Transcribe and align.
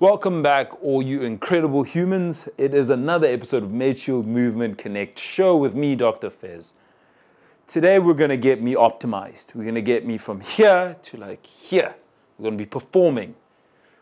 Welcome 0.00 0.42
back, 0.42 0.82
all 0.82 1.00
you 1.00 1.22
incredible 1.22 1.84
humans. 1.84 2.48
It 2.58 2.74
is 2.74 2.90
another 2.90 3.28
episode 3.28 3.62
of 3.62 3.68
MedShield 3.68 4.26
Movement 4.26 4.76
Connect 4.76 5.20
show 5.20 5.56
with 5.56 5.76
me, 5.76 5.94
Dr. 5.94 6.30
Fez. 6.30 6.74
Today, 7.68 8.00
we're 8.00 8.14
going 8.14 8.30
to 8.30 8.36
get 8.36 8.60
me 8.60 8.74
optimized. 8.74 9.54
We're 9.54 9.62
going 9.62 9.76
to 9.76 9.82
get 9.82 10.04
me 10.04 10.18
from 10.18 10.40
here 10.40 10.96
to 11.00 11.16
like 11.16 11.46
here. 11.46 11.94
We're 12.36 12.42
going 12.42 12.58
to 12.58 12.64
be 12.64 12.68
performing, 12.68 13.36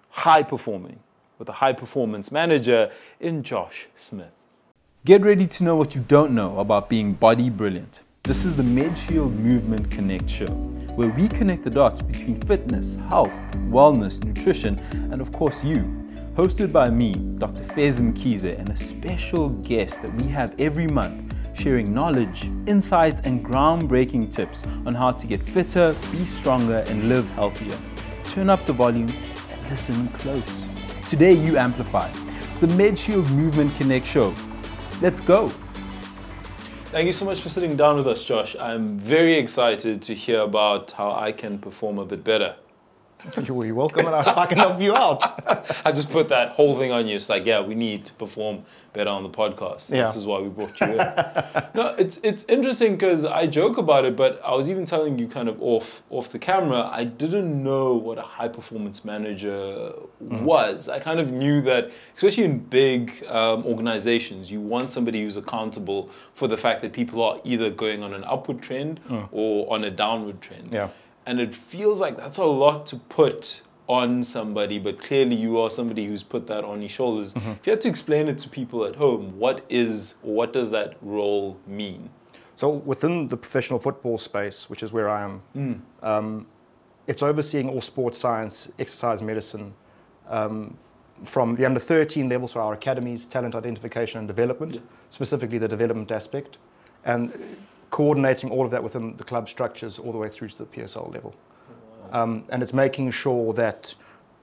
high 0.09 0.43
performing, 0.43 0.99
with 1.39 1.51
a 1.51 1.53
high 1.53 1.75
performance 1.75 2.33
manager 2.33 2.91
in 3.21 3.43
Josh 3.43 3.87
Smith. 3.95 4.33
Get 5.05 5.21
ready 5.21 5.47
to 5.47 5.63
know 5.63 5.77
what 5.77 5.95
you 5.95 6.01
don't 6.01 6.33
know 6.33 6.59
about 6.59 6.89
being 6.89 7.13
body 7.13 7.51
brilliant. 7.51 8.01
This 8.25 8.45
is 8.45 8.55
the 8.55 8.63
MedShield 8.63 9.37
Movement 9.37 9.91
Connect 9.91 10.31
show, 10.31 10.47
where 10.95 11.09
we 11.09 11.27
connect 11.27 11.65
the 11.65 11.71
dots 11.71 12.03
between 12.03 12.41
fitness, 12.43 12.95
health, 13.09 13.37
wellness, 13.69 14.23
nutrition, 14.23 14.79
and 15.11 15.21
of 15.21 15.33
course 15.33 15.65
you. 15.65 15.79
Hosted 16.37 16.73
by 16.73 16.89
me, 16.89 17.15
Dr. 17.39 17.65
Fez 17.65 18.01
Mkhize, 18.01 18.57
and 18.57 18.69
a 18.71 18.77
special 18.77 19.49
guest 19.49 20.03
that 20.03 20.15
we 20.15 20.29
have 20.29 20.55
every 20.61 20.87
month 20.87 21.35
sharing 21.53 21.93
knowledge, 21.93 22.45
insights, 22.69 23.21
and 23.23 23.45
groundbreaking 23.45 24.33
tips 24.33 24.69
on 24.87 24.95
how 24.95 25.11
to 25.11 25.27
get 25.27 25.43
fitter, 25.43 25.93
be 26.13 26.25
stronger, 26.25 26.85
and 26.87 27.09
live 27.09 27.29
healthier. 27.31 27.77
Turn 28.23 28.49
up 28.49 28.65
the 28.67 28.73
volume 28.73 29.11
and 29.11 29.69
listen 29.69 30.07
close. 30.11 30.49
Today, 31.09 31.33
you 31.33 31.59
amplify. 31.59 32.09
It's 32.45 32.59
the 32.59 32.69
MedShield 32.69 33.29
Movement 33.31 33.75
Connect 33.75 34.07
show. 34.07 34.33
Let's 35.01 35.21
go. 35.21 35.53
Thank 36.93 37.07
you 37.07 37.15
so 37.15 37.25
much 37.25 37.41
for 37.41 37.49
sitting 37.49 37.75
down 37.75 37.97
with 37.97 38.07
us, 38.07 38.23
Josh. 38.23 38.55
I'm 38.61 38.99
very 38.99 39.39
excited 39.39 40.03
to 40.03 40.15
hear 40.15 40.41
about 40.41 40.93
how 40.93 41.13
I 41.13 41.33
can 41.33 41.59
perform 41.59 41.99
a 41.99 42.05
bit 42.05 42.23
better. 42.23 42.57
You're 43.45 43.75
welcome, 43.75 44.07
and 44.07 44.15
I 44.17 44.47
can 44.47 44.59
help 44.59 44.81
you 44.81 44.97
out. 44.97 45.23
I 45.87 45.93
just 45.93 46.11
put 46.11 46.29
that 46.31 46.51
whole 46.51 46.77
thing 46.77 46.91
on 46.91 47.07
you. 47.07 47.15
It's 47.15 47.29
like, 47.29 47.47
yeah, 47.47 47.61
we 47.61 47.75
need 47.77 48.05
to 48.07 48.13
perform 48.15 48.65
better 48.93 49.11
on 49.11 49.23
the 49.23 49.29
podcast. 49.29 49.91
Yeah. 49.91 50.03
This 50.03 50.17
is 50.17 50.27
why 50.27 50.41
we 50.41 50.49
brought 50.49 50.81
you 50.81 50.89
in. 50.89 50.97
no, 51.75 51.95
it's 51.99 52.19
it's 52.25 52.45
interesting 52.45 52.93
because 52.93 53.25
I 53.25 53.47
joke 53.47 53.79
about 53.79 54.05
it, 54.05 54.17
but 54.17 54.41
I 54.45 54.55
was 54.55 54.69
even 54.69 54.85
telling 54.85 55.21
you 55.21 55.29
kind 55.29 55.49
of 55.49 55.63
off 55.63 56.03
off 56.11 56.33
the 56.33 56.39
camera. 56.39 56.91
I 56.93 57.05
didn't 57.05 57.63
know 57.63 57.95
what 57.95 58.19
a 58.19 58.23
high 58.23 58.49
performance 58.49 59.05
manager 59.05 59.93
was. 60.19 60.89
I 60.89 60.99
kind 60.99 61.21
of 61.21 61.31
knew 61.31 61.61
that, 61.61 61.93
especially 62.17 62.45
in 62.45 62.59
big 62.59 63.25
um, 63.29 63.65
organizations, 63.67 64.51
you 64.51 64.61
want 64.61 64.91
somebody 64.91 65.23
who's 65.23 65.37
accountable 65.37 66.11
for 66.35 66.49
the 66.49 66.57
fact 66.57 66.83
that 66.83 66.93
people 66.93 67.23
are 67.23 67.39
either 67.45 67.71
going 67.71 68.03
on 68.03 68.15
an 68.15 68.25
upward 68.25 68.61
trend 68.63 68.99
or 69.31 69.73
on 69.73 69.85
a 69.85 69.91
downward 69.91 70.41
trend. 70.41 70.71
Yeah. 70.73 70.89
And 71.27 71.41
it 71.41 71.55
feels 71.55 72.01
like 72.01 72.17
that's 72.17 72.39
a 72.39 72.45
lot 72.45 72.87
to 72.87 72.97
put 72.97 73.63
on 73.89 74.23
somebody, 74.23 74.79
but 74.79 74.99
clearly 74.99 75.37
you 75.37 75.59
are 75.59 75.71
somebody 75.71 76.07
who's 76.07 76.23
put 76.23 76.47
that 76.47 76.65
on 76.65 76.81
your 76.81 76.89
shoulders. 76.89 77.35
Mm-hmm. 77.35 77.51
If 77.51 77.67
you 77.67 77.71
had 77.73 77.81
to 77.83 77.89
explain 77.89 78.29
it 78.29 78.39
to 78.39 78.49
people 78.49 78.85
at 78.85 78.97
home, 78.97 79.39
what 79.39 79.65
is, 79.69 80.17
what 80.23 80.53
does 80.53 80.71
that 80.71 80.97
role 81.03 81.59
mean? 81.67 82.11
So 82.57 82.69
within 82.71 83.29
the 83.29 83.37
professional 83.37 83.79
football 83.79 84.19
space, 84.19 84.71
which 84.71 84.83
is 84.83 84.93
where 84.93 85.09
I 85.09 85.23
am, 85.23 85.43
um, 86.03 86.47
it's 87.07 87.23
overseeing 87.23 87.69
all 87.69 87.81
sports 87.81 88.19
science, 88.19 88.71
exercise 88.79 89.21
medicine, 89.21 89.75
um, 90.29 90.77
from 91.25 91.57
the 91.57 91.65
under 91.65 91.81
13 91.81 92.29
level, 92.29 92.49
so 92.49 92.61
our 92.61 92.75
academies, 92.75 93.27
talent 93.27 93.55
identification 93.55 94.19
and 94.19 94.29
development, 94.29 94.81
specifically 95.11 95.59
the 95.59 95.69
development 95.69 96.11
aspect, 96.11 96.59
and 97.05 97.57
coordinating 97.93 98.51
all 98.51 98.65
of 98.65 98.71
that 98.71 98.83
within 98.83 99.15
the 99.19 99.23
club 99.23 99.49
structures 99.49 99.99
all 99.99 100.13
the 100.13 100.19
way 100.19 100.29
through 100.29 100.49
to 100.49 100.59
the 100.59 100.65
PSL 100.65 101.13
level. 101.13 101.35
Um, 102.11 102.45
and 102.49 102.63
it's 102.63 102.73
making 102.73 103.11
sure 103.11 103.53
that 103.53 103.95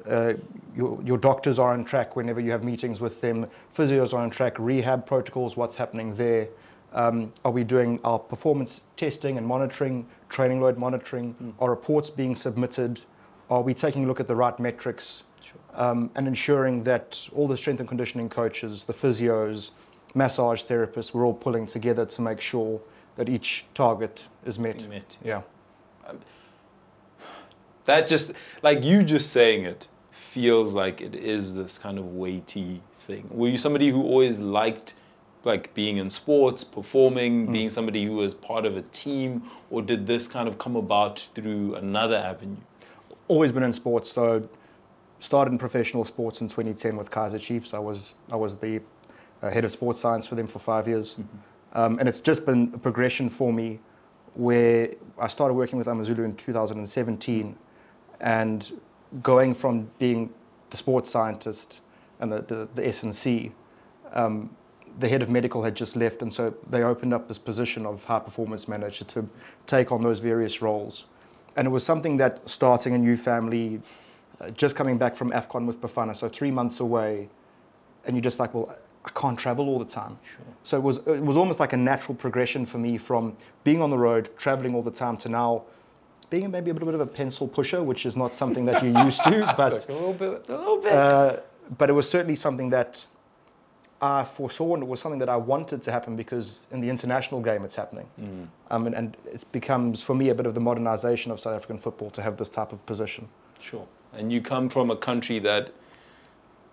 uh, 0.08 0.36
your, 0.76 1.02
your 1.04 1.18
doctors 1.18 1.58
are 1.58 1.74
on 1.74 1.84
track 1.84 2.16
whenever 2.16 2.40
you 2.40 2.52
have 2.52 2.64
meetings 2.64 3.02
with 3.02 3.22
them, 3.22 3.48
physios 3.76 4.14
are 4.14 4.22
on 4.22 4.30
track, 4.30 4.58
rehab 4.60 5.06
protocols, 5.06 5.58
what's 5.58 5.76
happening 5.76 6.16
there. 6.16 6.48
Um, 6.94 7.34
are 7.44 7.52
we 7.52 7.64
doing 7.64 8.00
our 8.04 8.20
performance 8.20 8.82
testing 8.96 9.38
and 9.38 9.46
monitoring, 9.46 10.08
training 10.30 10.62
load 10.62 10.78
monitoring? 10.78 11.54
Are 11.60 11.72
reports 11.72 12.10
being 12.12 12.36
submitted? 12.36 13.02
Are 13.50 13.62
we 13.64 13.74
taking 13.74 14.06
a 14.06 14.08
look 14.08 14.20
at 14.20 14.28
the 14.28 14.36
right 14.36 14.58
metrics? 14.60 15.24
Um, 15.74 16.12
and 16.16 16.28
ensuring 16.28 16.84
that 16.84 17.28
all 17.36 17.48
the 17.48 17.58
strength 17.58 17.80
and 17.80 17.90
conditioning 17.90 18.30
coaches, 18.30 18.84
the 18.84 18.94
physios, 18.94 19.72
massage 20.14 20.64
therapists, 20.64 21.16
we're 21.16 21.26
all 21.26 21.34
pulling 21.34 21.66
together 21.66 22.06
to 22.06 22.22
make 22.22 22.42
sure 22.42 22.80
that 23.20 23.28
each 23.28 23.66
target 23.74 24.24
is 24.46 24.58
met. 24.58 24.88
Met, 24.88 25.18
Yeah. 25.22 25.42
That 27.84 28.08
just, 28.08 28.32
like 28.64 28.82
you 28.86 29.04
just 29.04 29.32
saying 29.32 29.66
it, 29.66 29.90
feels 30.12 30.74
like 30.74 31.02
it 31.02 31.14
is 31.14 31.54
this 31.56 31.78
kind 31.78 31.98
of 32.00 32.06
weighty 32.16 32.82
thing. 33.00 33.28
Were 33.30 33.50
you 33.50 33.58
somebody 33.58 33.90
who 33.90 34.02
always 34.04 34.40
liked 34.40 34.94
like 35.44 35.74
being 35.74 35.98
in 35.98 36.10
sports, 36.10 36.64
performing, 36.64 37.48
Mm. 37.48 37.52
being 37.52 37.70
somebody 37.70 38.06
who 38.06 38.16
was 38.16 38.34
part 38.34 38.66
of 38.66 38.78
a 38.78 38.84
team, 38.84 39.44
or 39.70 39.82
did 39.82 40.08
this 40.08 40.28
kind 40.30 40.48
of 40.48 40.58
come 40.58 40.76
about 40.78 41.20
through 41.20 41.76
another 41.76 42.16
avenue? 42.18 42.58
always 43.28 43.52
been 43.52 43.62
in 43.64 43.74
sports. 43.74 44.12
So 44.12 44.48
started 45.20 45.52
in 45.52 45.58
professional 45.60 46.04
sports 46.06 46.42
in 46.42 46.48
2010 46.48 46.98
with 46.98 47.12
Kaizer 47.12 47.40
Chiefs. 47.40 47.74
I 47.76 47.80
was 47.80 48.14
I 48.32 48.36
was 48.38 48.58
the 48.58 48.82
uh, 49.44 49.50
head 49.52 49.66
of 49.66 49.72
sports 49.72 50.00
science 50.00 50.26
for 50.26 50.36
them 50.36 50.48
for 50.48 50.58
five 50.60 50.88
years, 50.88 51.16
um, 51.74 52.00
and 52.00 52.10
it's 52.10 52.20
just 52.20 52.46
been 52.46 52.72
a 52.74 52.78
progression 52.78 53.30
for 53.30 53.54
me, 53.54 53.80
where 54.34 54.92
I 55.18 55.28
started 55.28 55.54
working 55.54 55.78
with 55.78 55.88
Amazulu 55.88 56.24
in 56.24 56.36
2017, 56.36 57.56
and 58.22 58.82
going 59.24 59.54
from 59.54 59.90
being 59.98 60.30
the 60.70 60.78
sports 60.78 61.10
scientist 61.10 61.82
and 62.20 62.32
the 62.32 62.42
the, 62.42 62.68
the. 62.76 63.52
Um, 64.14 64.50
the 65.00 65.08
head 65.08 65.22
of 65.22 65.30
medical 65.30 65.64
had 65.64 65.76
just 65.76 65.96
left, 65.96 66.22
and 66.22 66.34
so 66.34 66.54
they 66.70 66.84
opened 66.84 67.14
up 67.14 67.28
this 67.28 67.40
position 67.40 67.86
of 67.86 68.04
high 68.04 68.20
performance 68.20 68.68
manager 68.68 69.06
to 69.06 69.28
take 69.66 69.92
on 69.92 70.02
those 70.02 70.20
various 70.20 70.62
roles. 70.62 71.06
And 71.56 71.68
it 71.68 71.72
was 71.72 71.84
something 71.84 72.18
that 72.18 72.48
starting 72.50 72.94
a 72.94 72.98
new 72.98 73.16
family, 73.16 73.82
uh, 74.42 74.50
just 74.50 74.76
coming 74.76 74.98
back 74.98 75.16
from 75.16 75.32
AFCON 75.32 75.66
with 75.66 75.82
Bafana, 75.82 76.16
so 76.16 76.28
three 76.28 76.52
months 76.52 76.80
away, 76.80 77.30
and 78.06 78.16
you're 78.16 78.24
just 78.24 78.40
like, 78.40 78.54
well, 78.54 78.76
I 79.06 79.10
can't 79.12 79.40
travel 79.40 79.68
all 79.70 79.80
the 79.80 79.86
time. 79.86 80.18
So 80.64 80.78
it 80.78 80.84
was 80.84 80.98
it 80.98 81.22
was 81.22 81.38
almost 81.38 81.60
like 81.60 81.74
a 81.74 81.78
natural 81.78 82.16
progression 82.16 82.66
for 82.66 82.78
me 82.78 82.98
from 82.98 83.36
being 83.64 83.82
on 83.82 83.90
the 83.90 83.98
road, 83.98 84.30
traveling 84.38 84.76
all 84.76 84.82
the 84.84 84.92
time, 84.92 85.18
to 85.18 85.30
now 85.30 85.64
being 86.30 86.52
maybe 86.52 86.70
a 86.70 86.74
little 86.74 86.86
bit 86.86 86.96
of 86.96 87.02
a 87.02 87.08
pencil 87.08 87.48
pusher, 87.48 87.82
which 87.82 88.06
is 88.06 88.16
not 88.16 88.34
something 88.36 88.66
that 88.66 88.84
you're 88.84 89.04
used 89.04 89.24
to, 89.24 89.54
but 89.58 89.90
a 89.90 89.94
little 89.94 90.14
bit, 90.14 90.46
a 90.50 90.58
little 90.58 90.78
bit. 90.78 90.92
uh, 90.94 91.38
but 91.78 91.90
it 91.90 91.94
was 91.94 92.10
certainly 92.10 92.36
something 92.36 92.70
that 92.70 93.06
I 94.02 94.24
foresaw, 94.24 94.76
and 94.76 94.84
it 94.84 94.90
was 94.90 95.00
something 95.00 95.20
that 95.20 95.30
I 95.30 95.36
wanted 95.38 95.82
to 95.84 95.92
happen 95.92 96.16
because 96.16 96.68
in 96.72 96.82
the 96.82 96.90
international 96.90 97.42
game 97.42 97.64
it's 97.66 97.76
happening. 97.76 98.08
Um, 98.72 98.86
and, 98.88 98.96
and 98.96 99.18
it 99.26 99.44
becomes, 99.52 100.02
for 100.02 100.16
me, 100.16 100.30
a 100.30 100.36
bit 100.36 100.46
of 100.46 100.54
the 100.54 100.62
modernization 100.62 101.32
of 101.32 101.40
South 101.40 101.56
African 101.56 101.78
football 101.80 102.10
to 102.12 102.22
have 102.22 102.38
this 102.38 102.50
type 102.50 102.72
of 102.72 102.86
position. 102.86 103.28
sure. 103.60 103.86
And 104.14 104.32
you 104.34 104.42
come 104.42 104.70
from 104.70 104.90
a 104.90 104.96
country 104.96 105.38
that, 105.40 105.72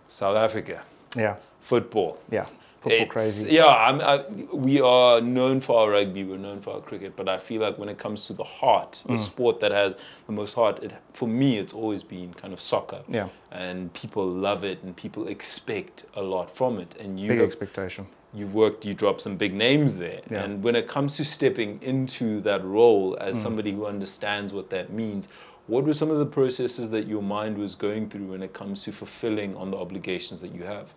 South 0.09 0.36
Africa, 0.36 0.82
Yeah, 1.16 1.36
football. 1.71 2.16
yeah. 2.31 2.47
Football 2.81 3.06
crazy. 3.06 3.50
Yeah, 3.53 3.66
I'm, 3.66 4.00
I, 4.00 4.25
we 4.54 4.81
are 4.81 5.21
known 5.21 5.60
for 5.60 5.81
our 5.81 5.91
rugby, 5.91 6.22
we're 6.22 6.37
known 6.38 6.60
for 6.60 6.75
our 6.75 6.81
cricket, 6.81 7.16
but 7.16 7.28
I 7.28 7.37
feel 7.38 7.60
like 7.60 7.78
when 7.78 7.88
it 7.88 7.99
comes 7.99 8.28
to 8.28 8.32
the 8.32 8.44
heart, 8.44 9.03
Mm. 9.06 9.16
the 9.16 9.19
sport 9.19 9.59
that 9.60 9.72
has 9.72 9.97
the 10.27 10.32
most 10.32 10.54
heart, 10.54 10.81
it, 10.84 10.93
for 11.12 11.27
me, 11.27 11.59
it's 11.59 11.72
always 11.75 12.04
been 12.04 12.32
kind 12.34 12.53
of 12.54 12.60
soccer. 12.60 13.00
Yeah. 13.09 13.28
And 13.50 13.93
people 13.93 14.25
love 14.25 14.62
it 14.62 14.84
and 14.84 14.94
people 14.94 15.27
expect 15.27 16.04
a 16.15 16.22
lot 16.22 16.49
from 16.54 16.78
it. 16.78 16.94
And 17.00 17.19
you 17.19 17.28
Big 17.28 17.38
have, 17.38 17.47
expectation. 17.49 18.06
you've 18.33 18.54
worked, 18.54 18.84
you 18.84 18.94
dropped 18.94 19.21
some 19.22 19.37
big 19.37 19.53
names 19.53 19.97
there. 19.97 20.21
Yeah. 20.31 20.44
And 20.44 20.62
when 20.62 20.77
it 20.77 20.87
comes 20.87 21.16
to 21.16 21.25
stepping 21.25 21.81
into 21.83 22.41
that 22.43 22.62
role 22.65 23.16
Mm. 23.16 23.21
as 23.28 23.43
somebody 23.43 23.72
who 23.72 23.87
understands 23.87 24.53
what 24.53 24.71
that 24.71 24.93
means, 24.93 25.28
what 25.66 25.83
were 25.84 25.94
some 25.94 26.12
of 26.12 26.19
the 26.19 26.27
processes 26.41 26.91
that 26.91 27.09
your 27.09 27.22
mind 27.22 27.59
was 27.59 27.75
going 27.75 28.09
through 28.10 28.27
when 28.27 28.43
it 28.44 28.53
comes 28.53 28.84
to 28.84 28.93
fulfilling 28.93 29.56
on 29.56 29.72
the 29.72 29.77
obligations 29.77 30.41
that 30.42 30.53
you 30.54 30.63
have? 30.63 30.95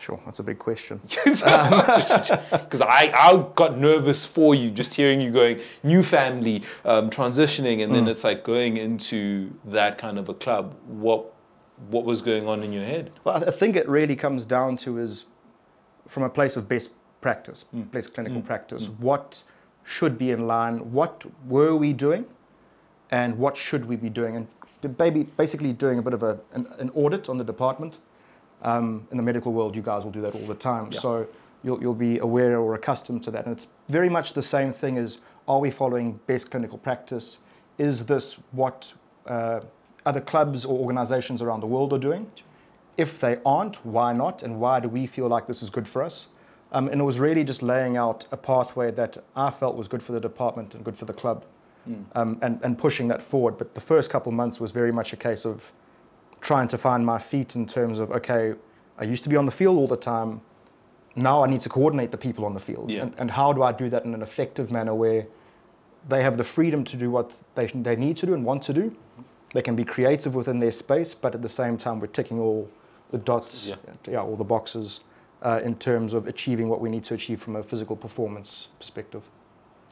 Sure, 0.00 0.20
that's 0.26 0.38
a 0.38 0.42
big 0.42 0.58
question. 0.58 1.00
Because 1.24 2.80
I, 2.80 3.12
I 3.14 3.46
got 3.54 3.78
nervous 3.78 4.26
for 4.26 4.54
you 4.54 4.70
just 4.70 4.94
hearing 4.94 5.20
you 5.20 5.30
going 5.30 5.60
new 5.82 6.02
family, 6.02 6.62
um, 6.84 7.10
transitioning, 7.10 7.82
and 7.82 7.94
then 7.94 8.06
mm. 8.06 8.10
it's 8.10 8.24
like 8.24 8.44
going 8.44 8.76
into 8.76 9.52
that 9.64 9.96
kind 9.98 10.18
of 10.18 10.28
a 10.28 10.34
club. 10.34 10.74
What 10.86 11.32
what 11.88 12.04
was 12.04 12.22
going 12.22 12.46
on 12.46 12.62
in 12.62 12.72
your 12.72 12.84
head? 12.84 13.10
Well, 13.24 13.44
I- 13.44 13.50
think 13.50 13.76
it 13.76 13.88
really 13.88 14.16
comes 14.16 14.44
down 14.44 14.76
to 14.78 14.98
is 14.98 15.26
from 16.06 16.22
a 16.22 16.28
place 16.28 16.56
of 16.56 16.68
best 16.68 16.90
practice, 17.20 17.64
mm. 17.74 17.90
best 17.90 18.14
clinical 18.14 18.42
mm. 18.42 18.46
practice. 18.46 18.88
What 18.88 19.42
should 19.84 20.18
be 20.18 20.30
in 20.30 20.46
line? 20.46 20.92
What 20.92 21.24
were 21.46 21.74
we 21.76 21.92
doing, 21.92 22.26
and 23.10 23.38
what 23.38 23.56
should 23.56 23.86
we 23.86 23.96
be 23.96 24.10
doing? 24.10 24.36
And 24.36 24.48
baby, 24.98 25.22
basically 25.22 25.72
doing 25.72 25.98
a 25.98 26.02
bit 26.02 26.12
of 26.12 26.22
a, 26.22 26.38
an, 26.52 26.66
an 26.78 26.90
audit 26.90 27.28
on 27.28 27.38
the 27.38 27.44
department. 27.44 27.98
Um, 28.64 29.06
in 29.10 29.16
the 29.16 29.22
medical 29.22 29.52
world, 29.52 29.76
you 29.76 29.82
guys 29.82 30.04
will 30.04 30.10
do 30.10 30.22
that 30.22 30.34
all 30.34 30.46
the 30.46 30.54
time. 30.54 30.88
Yeah. 30.90 30.98
So 30.98 31.26
you'll, 31.62 31.80
you'll 31.80 31.94
be 31.94 32.18
aware 32.18 32.58
or 32.58 32.74
accustomed 32.74 33.22
to 33.24 33.30
that. 33.32 33.44
And 33.44 33.54
it's 33.54 33.68
very 33.88 34.08
much 34.08 34.32
the 34.32 34.42
same 34.42 34.72
thing 34.72 34.96
as 34.96 35.18
are 35.46 35.60
we 35.60 35.70
following 35.70 36.18
best 36.26 36.50
clinical 36.50 36.78
practice? 36.78 37.38
Is 37.76 38.06
this 38.06 38.36
what 38.52 38.94
uh, 39.26 39.60
other 40.06 40.20
clubs 40.20 40.64
or 40.64 40.78
organizations 40.78 41.42
around 41.42 41.60
the 41.60 41.66
world 41.66 41.92
are 41.92 41.98
doing? 41.98 42.30
if 42.96 43.20
they 43.20 43.38
aren't, 43.44 43.84
why 43.84 44.12
not? 44.12 44.42
And 44.42 44.60
why 44.60 44.80
do 44.80 44.88
we 44.88 45.06
feel 45.06 45.28
like 45.28 45.46
this 45.46 45.62
is 45.62 45.70
good 45.70 45.88
for 45.88 46.02
us? 46.02 46.28
Um, 46.72 46.88
and 46.88 47.00
it 47.00 47.04
was 47.04 47.18
really 47.18 47.44
just 47.44 47.62
laying 47.62 47.96
out 47.96 48.26
a 48.32 48.36
pathway 48.36 48.90
that 48.92 49.22
I 49.36 49.50
felt 49.50 49.76
was 49.76 49.88
good 49.88 50.02
for 50.02 50.12
the 50.12 50.20
department 50.20 50.74
and 50.74 50.84
good 50.84 50.96
for 50.96 51.04
the 51.04 51.12
club 51.12 51.44
um, 52.14 52.38
and, 52.42 52.58
and 52.62 52.78
pushing 52.78 53.08
that 53.08 53.22
forward. 53.22 53.58
But 53.58 53.74
the 53.74 53.80
first 53.80 54.10
couple 54.10 54.30
of 54.30 54.36
months 54.36 54.58
was 54.58 54.70
very 54.70 54.90
much 54.92 55.12
a 55.12 55.16
case 55.16 55.44
of 55.44 55.72
trying 56.44 56.68
to 56.68 56.78
find 56.78 57.04
my 57.04 57.18
feet 57.18 57.56
in 57.56 57.66
terms 57.66 57.98
of, 57.98 58.12
okay, 58.12 58.54
I 58.98 59.04
used 59.04 59.22
to 59.24 59.28
be 59.28 59.36
on 59.36 59.46
the 59.46 59.52
field 59.52 59.76
all 59.76 59.88
the 59.88 59.96
time. 59.96 60.42
Now 61.16 61.42
I 61.42 61.48
need 61.48 61.62
to 61.62 61.68
coordinate 61.68 62.10
the 62.10 62.18
people 62.18 62.44
on 62.44 62.54
the 62.54 62.60
field. 62.60 62.90
Yeah. 62.90 63.02
And, 63.02 63.14
and 63.18 63.30
how 63.30 63.52
do 63.52 63.62
I 63.62 63.72
do 63.72 63.88
that 63.90 64.04
in 64.04 64.14
an 64.14 64.22
effective 64.22 64.70
manner 64.70 64.94
where 64.94 65.26
they 66.08 66.22
have 66.22 66.36
the 66.36 66.44
freedom 66.44 66.84
to 66.84 66.96
do 66.96 67.10
what 67.10 67.40
they, 67.54 67.66
they 67.66 67.96
need 67.96 68.16
to 68.18 68.26
do 68.26 68.34
and 68.34 68.44
want 68.44 68.62
to 68.64 68.72
do? 68.74 68.94
They 69.54 69.62
can 69.62 69.74
be 69.74 69.84
creative 69.84 70.34
within 70.34 70.58
their 70.58 70.72
space, 70.72 71.14
but 71.14 71.34
at 71.34 71.42
the 71.42 71.48
same 71.48 71.78
time, 71.78 71.98
we're 72.00 72.08
ticking 72.08 72.38
all 72.38 72.68
the 73.10 73.18
dots, 73.18 73.68
Yeah. 73.68 73.76
yeah 74.08 74.20
all 74.20 74.36
the 74.36 74.44
boxes 74.44 75.00
uh, 75.42 75.60
in 75.64 75.76
terms 75.76 76.12
of 76.12 76.26
achieving 76.26 76.68
what 76.68 76.80
we 76.80 76.90
need 76.90 77.04
to 77.04 77.14
achieve 77.14 77.40
from 77.40 77.56
a 77.56 77.62
physical 77.62 77.96
performance 77.96 78.68
perspective. 78.78 79.22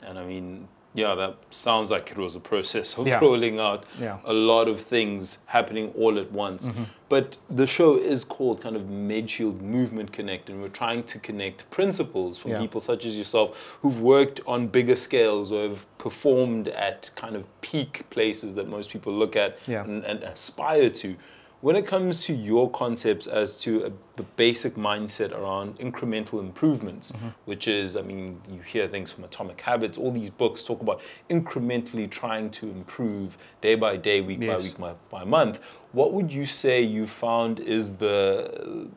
And 0.03 0.19
I 0.19 0.25
mean, 0.25 0.69
yeah, 0.95 1.15
that 1.15 1.37
sounds 1.51 1.91
like 1.91 2.11
it 2.11 2.19
was 2.19 2.37
a 2.37 2.41
process 2.41 2.99
of 2.99 3.07
Yeah. 3.07 3.19
rolling 3.21 3.59
out 3.59 3.85
Yeah. 3.99 4.19
a 4.25 4.33
lot 4.33 4.69
of 4.69 4.81
things 4.81 5.39
happening 5.47 5.93
all 5.99 6.19
at 6.19 6.31
once. 6.33 6.67
Mm-hmm. 6.67 6.83
But 7.09 7.37
the 7.51 7.67
show 7.67 7.97
is 7.97 8.25
called 8.25 8.61
kind 8.63 8.77
of 8.77 8.83
Medshield 8.83 9.61
Movement 9.61 10.13
Connect, 10.13 10.49
and 10.51 10.61
we're 10.63 10.69
trying 10.69 11.03
to 11.05 11.19
connect 11.19 11.69
principles 11.71 12.39
from 12.39 12.53
Yeah. 12.53 12.61
people 12.61 12.81
such 12.81 13.05
as 13.07 13.17
yourself 13.19 13.77
who've 13.83 14.01
worked 14.01 14.41
on 14.47 14.69
bigger 14.69 14.97
scales 14.97 15.51
or 15.53 15.69
have 15.69 15.85
performed 15.99 16.69
at 16.69 17.11
kind 17.15 17.37
of 17.37 17.45
peak 17.63 18.05
places 18.11 18.55
that 18.57 18.69
most 18.69 18.91
people 18.91 19.13
look 19.13 19.35
at 19.37 19.59
and, 19.67 20.05
and 20.05 20.23
aspire 20.23 20.91
to. 20.91 21.17
When 21.63 21.77
it 21.77 21.87
comes 21.87 22.25
to 22.25 22.35
your 22.35 22.69
concepts 22.71 23.29
as 23.29 23.57
to 23.61 23.85
a, 23.87 23.93
the 24.17 24.25
basic 24.37 24.75
mindset 24.75 25.31
around 25.33 25.79
incremental 25.79 26.41
improvements, 26.41 27.13
Mm-hmm. 27.13 27.29
which 27.45 27.69
is, 27.69 27.97
I 27.97 28.03
mean, 28.03 28.41
you 28.51 28.61
hear 28.63 28.89
things 28.89 29.13
from 29.13 29.23
Atomic 29.25 29.61
Habits, 29.61 29.97
all 29.97 30.11
these 30.11 30.29
books 30.29 30.65
talk 30.65 30.81
about 30.83 31.01
incrementally 31.31 32.11
trying 32.11 32.51
to 32.51 32.69
improve 32.69 33.39
day 33.61 33.77
by 33.77 33.97
day, 33.97 34.21
week 34.21 34.41
by 34.41 34.57
week, 34.57 34.77
by, 34.77 34.95
by 35.09 35.25
month. 35.25 35.61
What 35.93 36.13
would 36.13 36.33
you 36.33 36.47
say 36.47 36.83
you 36.83 37.07
found 37.07 37.61
is 37.61 37.97
the 37.99 38.89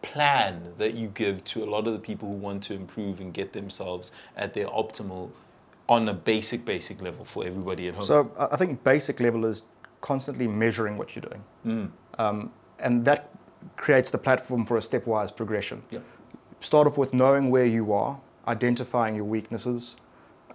plan 0.00 0.74
that 0.78 0.94
you 0.94 1.08
give 1.08 1.44
to 1.44 1.64
a 1.64 1.68
lot 1.74 1.86
of 1.86 1.92
the 1.92 1.98
people 1.98 2.28
who 2.28 2.34
want 2.34 2.62
to 2.64 2.74
improve 2.74 3.20
and 3.20 3.32
get 3.32 3.52
themselves 3.52 4.10
at 4.36 4.54
their 4.54 4.68
optimal 4.68 5.30
on 5.88 6.08
a 6.08 6.14
basic, 6.14 6.64
basic 6.64 7.02
level 7.02 7.24
for 7.26 7.44
everybody 7.44 7.88
at 7.88 7.94
home? 7.94 8.04
So 8.04 8.30
I 8.38 8.56
think 8.56 8.82
basic 8.84 9.20
level 9.20 9.44
is 9.44 9.64
constantly 10.04 10.46
measuring 10.46 10.98
what 10.98 11.16
you're 11.16 11.28
doing. 11.30 11.42
Um, 12.18 12.52
and 12.78 13.04
that 13.06 13.30
creates 13.76 14.10
the 14.10 14.18
platform 14.18 14.66
for 14.66 14.76
a 14.76 14.80
stepwise 14.80 15.34
progression. 15.34 15.82
Yeah. 15.90 16.00
Start 16.60 16.86
off 16.86 16.98
with 16.98 17.14
knowing 17.14 17.50
where 17.50 17.64
you 17.64 17.92
are, 17.92 18.20
identifying 18.46 19.14
your 19.14 19.24
weaknesses, 19.24 19.96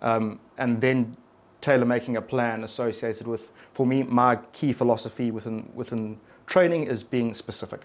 um, 0.03 0.39
and 0.57 0.79
then 0.79 1.17
tailor 1.61 1.85
making 1.85 2.15
a 2.17 2.21
plan 2.21 2.63
associated 2.63 3.25
with, 3.27 3.51
for 3.73 3.85
me, 3.87 4.03
my 4.03 4.35
key 4.53 4.71
philosophy 4.71 5.31
within, 5.31 5.69
within 5.73 6.19
training 6.45 6.83
is 6.83 7.03
being 7.03 7.33
specific. 7.33 7.81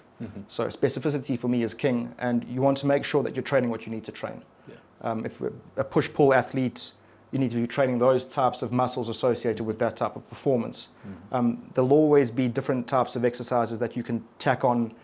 So 0.48 0.66
specificity 0.68 1.38
for 1.38 1.48
me 1.48 1.62
is 1.62 1.74
king, 1.74 2.14
and 2.18 2.44
you 2.44 2.60
want 2.60 2.78
to 2.78 2.86
make 2.86 3.04
sure 3.04 3.22
that 3.22 3.34
you're 3.34 3.42
training 3.52 3.70
what 3.70 3.86
you 3.86 3.92
need 3.92 4.04
to 4.04 4.12
train. 4.12 4.42
Yeah. 4.68 4.74
Um, 5.00 5.24
if 5.24 5.40
we're 5.40 5.52
a 5.76 5.84
push 5.84 6.08
pull 6.12 6.34
athlete, 6.34 6.92
you 7.34 7.40
need 7.40 7.50
to 7.50 7.56
be 7.56 7.66
training 7.66 7.98
those 7.98 8.24
types 8.24 8.62
of 8.62 8.70
muscles 8.70 9.08
associated 9.08 9.66
with 9.66 9.80
that 9.80 9.96
type 9.96 10.14
of 10.14 10.26
performance. 10.30 10.88
Um, 11.32 11.68
there'll 11.74 11.92
always 11.92 12.30
be 12.30 12.46
different 12.46 12.86
types 12.86 13.16
of 13.16 13.24
exercises 13.24 13.80
that 13.80 13.96
you 13.96 14.04
can 14.04 14.24
tack 14.38 14.64
on, 14.64 14.94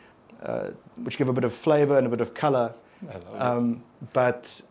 uh, 0.41 0.69
which 1.03 1.19
give 1.19 1.29
a 1.29 1.33
bit 1.33 1.43
of 1.43 1.53
flavor 1.53 1.99
and 1.99 2.07
a 2.07 2.11
bit 2.11 2.21
of 2.21 2.33
color. 2.33 2.73
I 3.03 3.15
love 3.15 3.35
it. 3.35 3.43
Um, 3.43 3.83
but 4.13 4.63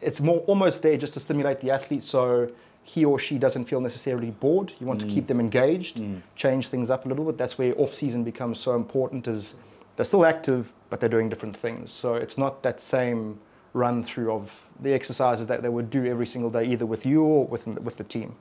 it's 0.00 0.22
more 0.22 0.38
almost 0.46 0.80
there 0.80 0.96
just 0.96 1.12
to 1.14 1.20
stimulate 1.20 1.60
the 1.60 1.70
athlete 1.70 2.04
so 2.04 2.50
he 2.84 3.04
or 3.04 3.18
she 3.18 3.36
doesn't 3.36 3.66
feel 3.66 3.82
necessarily 3.82 4.30
bored. 4.30 4.72
You 4.80 4.86
want 4.86 5.00
to 5.00 5.06
keep 5.06 5.26
them 5.26 5.40
engaged, 5.40 6.00
change 6.36 6.68
things 6.68 6.88
up 6.90 7.04
a 7.04 7.08
little 7.08 7.26
bit. 7.26 7.36
That's 7.36 7.58
where 7.58 7.78
off 7.78 7.92
season 7.94 8.24
becomes 8.24 8.58
so 8.60 8.74
important. 8.76 9.28
Is 9.28 9.54
they're 9.96 10.06
still 10.06 10.24
active, 10.24 10.72
but 10.88 11.00
they're 11.00 11.08
doing 11.08 11.28
different 11.28 11.56
things. 11.56 11.92
So 11.92 12.14
it's 12.14 12.38
not 12.38 12.62
that 12.62 12.80
same 12.80 13.40
run 13.74 14.02
through 14.02 14.32
of 14.32 14.64
the 14.80 14.92
exercises 14.94 15.46
that 15.48 15.60
they 15.60 15.68
would 15.68 15.90
do 15.90 16.06
every 16.06 16.26
single 16.26 16.48
day, 16.50 16.64
either 16.64 16.86
with 16.86 17.04
you 17.04 17.22
or 17.22 17.46
with 17.46 17.66
with 17.66 17.96
the 17.96 18.04
team. 18.04 18.34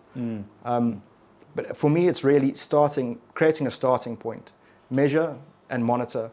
Um, 0.64 1.02
but 1.56 1.76
for 1.78 1.90
me, 1.90 2.08
it's 2.08 2.24
really 2.24 2.54
starting, 2.56 3.20
creating 3.36 3.68
a 3.68 3.72
starting 3.72 4.16
point, 4.18 4.54
measure 4.90 5.36
and 5.70 5.84
monitor, 5.84 6.32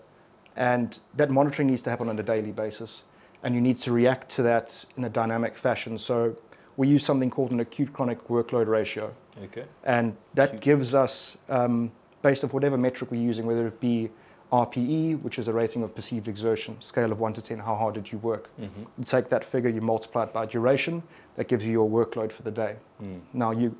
and 0.56 0.98
that 1.16 1.30
monitoring 1.30 1.68
needs 1.68 1.82
to 1.82 1.90
happen 1.90 2.08
on 2.08 2.18
a 2.18 2.22
daily 2.22 2.52
basis, 2.52 3.02
and 3.42 3.54
you 3.54 3.60
need 3.60 3.76
to 3.78 3.92
react 3.92 4.30
to 4.36 4.42
that 4.42 4.84
in 4.96 5.04
a 5.04 5.08
dynamic 5.10 5.58
fashion. 5.58 5.98
So 5.98 6.36
we 6.76 6.88
use 6.88 7.04
something 7.04 7.30
called 7.30 7.50
an 7.50 7.60
acute 7.60 7.92
chronic 7.92 8.28
workload 8.28 8.66
ratio, 8.66 9.12
Okay. 9.44 9.64
and 9.84 10.16
that 10.34 10.48
Acute. 10.50 10.62
gives 10.62 10.94
us, 10.94 11.38
um, 11.48 11.90
based 12.22 12.44
on 12.44 12.50
whatever 12.50 12.76
metric 12.78 13.10
we're 13.10 13.20
using, 13.30 13.44
whether 13.46 13.66
it 13.66 13.80
be 13.80 14.10
RPE, 14.52 15.22
which 15.22 15.38
is 15.38 15.48
a 15.48 15.52
rating 15.52 15.82
of 15.82 15.94
perceived 15.94 16.28
exertion, 16.28 16.76
scale 16.80 17.12
of 17.12 17.20
one 17.20 17.32
to 17.34 17.42
ten, 17.42 17.58
how 17.58 17.74
hard 17.76 17.94
did 17.94 18.10
you 18.10 18.18
work? 18.18 18.50
Mm-hmm. 18.60 18.82
You 18.98 19.04
take 19.04 19.28
that 19.28 19.44
figure, 19.44 19.70
you 19.70 19.80
multiply 19.80 20.24
it 20.24 20.32
by 20.32 20.46
duration, 20.46 21.02
that 21.36 21.48
gives 21.48 21.64
you 21.64 21.72
your 21.72 21.88
workload 21.88 22.32
for 22.32 22.42
the 22.42 22.50
day. 22.50 22.76
Mm. 23.02 23.20
Now 23.32 23.52
you 23.52 23.76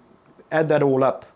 add 0.52 0.69
that 0.69 0.82
all 0.82 1.05
up 1.05 1.26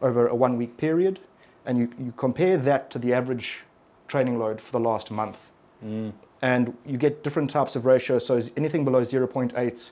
over 0.00 0.28
a 0.28 0.34
one 0.34 0.56
week 0.56 0.76
period 0.76 1.20
and 1.64 1.78
you, 1.78 1.90
you 1.98 2.12
compare 2.16 2.56
that 2.58 2.90
to 2.90 2.98
the 2.98 3.12
average 3.12 3.60
training 4.08 4.38
load 4.38 4.60
for 4.60 4.72
the 4.72 4.80
last 4.80 5.10
month. 5.10 5.38
Mm. 5.84 6.12
And 6.42 6.76
you 6.84 6.98
get 6.98 7.22
different 7.22 7.50
types 7.50 7.76
of 7.76 7.86
ratios. 7.86 8.26
So 8.26 8.40
anything 8.56 8.84
below 8.84 9.02
0.8, 9.02 9.90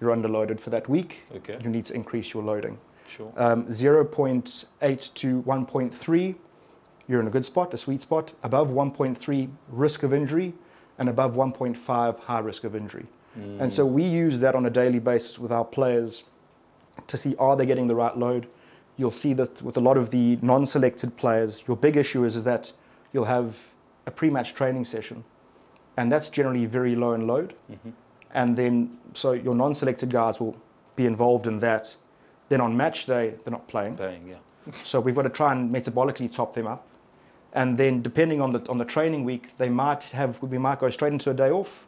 you're 0.00 0.14
underloaded 0.14 0.60
for 0.60 0.70
that 0.70 0.88
week. 0.88 1.20
Okay. 1.36 1.58
You 1.62 1.70
need 1.70 1.84
to 1.86 1.94
increase 1.94 2.34
your 2.34 2.42
loading. 2.42 2.78
Sure. 3.08 3.32
Um, 3.36 3.66
0.8 3.66 5.14
to 5.14 5.42
1.3, 5.42 6.34
you're 7.08 7.20
in 7.20 7.26
a 7.26 7.30
good 7.30 7.44
spot, 7.44 7.74
a 7.74 7.78
sweet 7.78 8.02
spot. 8.02 8.32
Above 8.42 8.68
1.3, 8.68 9.50
risk 9.68 10.02
of 10.02 10.12
injury, 10.14 10.54
and 10.98 11.08
above 11.08 11.34
1.5, 11.34 12.20
high 12.20 12.38
risk 12.38 12.64
of 12.64 12.76
injury. 12.76 13.06
And 13.34 13.72
so 13.72 13.86
we 13.86 14.04
use 14.04 14.40
that 14.40 14.54
on 14.54 14.66
a 14.66 14.70
daily 14.70 14.98
basis 14.98 15.38
with 15.38 15.50
our 15.50 15.64
players 15.64 16.24
to 17.06 17.16
see 17.16 17.34
are 17.36 17.56
they 17.56 17.64
getting 17.64 17.88
the 17.88 17.94
right 17.94 18.14
load. 18.14 18.46
You'll 18.98 19.10
see 19.10 19.32
that 19.32 19.62
with 19.62 19.78
a 19.78 19.80
lot 19.80 19.96
of 19.96 20.10
the 20.10 20.38
non-selected 20.42 21.16
players, 21.16 21.64
your 21.66 21.78
big 21.78 21.96
issue 21.96 22.24
is 22.24 22.44
that 22.44 22.72
you'll 23.10 23.24
have 23.24 23.56
a 24.06 24.10
pre-match 24.10 24.54
training 24.54 24.84
session, 24.84 25.24
and 25.96 26.12
that's 26.12 26.28
generally 26.28 26.66
very 26.66 26.94
low 26.94 27.14
in 27.14 27.26
load. 27.26 27.54
Mm-hmm. 27.70 27.90
And 28.34 28.56
then 28.56 28.98
so 29.14 29.32
your 29.32 29.54
non-selected 29.54 30.10
guys 30.10 30.38
will 30.38 30.56
be 30.94 31.06
involved 31.06 31.46
in 31.46 31.60
that. 31.60 31.96
Then 32.50 32.60
on 32.60 32.76
match 32.76 33.06
day, 33.06 33.34
they're 33.42 33.52
not 33.52 33.66
playing. 33.66 33.94
Bang, 33.94 34.28
yeah. 34.28 34.74
So 34.84 35.00
we've 35.00 35.14
got 35.14 35.22
to 35.22 35.30
try 35.30 35.52
and 35.52 35.72
metabolically 35.72 36.30
top 36.30 36.54
them 36.54 36.66
up. 36.66 36.86
And 37.54 37.76
then 37.76 38.02
depending 38.02 38.40
on 38.40 38.50
the 38.52 38.66
on 38.68 38.78
the 38.78 38.84
training 38.84 39.24
week, 39.24 39.50
they 39.58 39.68
might 39.68 40.04
have 40.04 40.40
we 40.42 40.58
might 40.58 40.80
go 40.80 40.88
straight 40.90 41.12
into 41.12 41.30
a 41.30 41.34
day 41.34 41.50
off, 41.50 41.86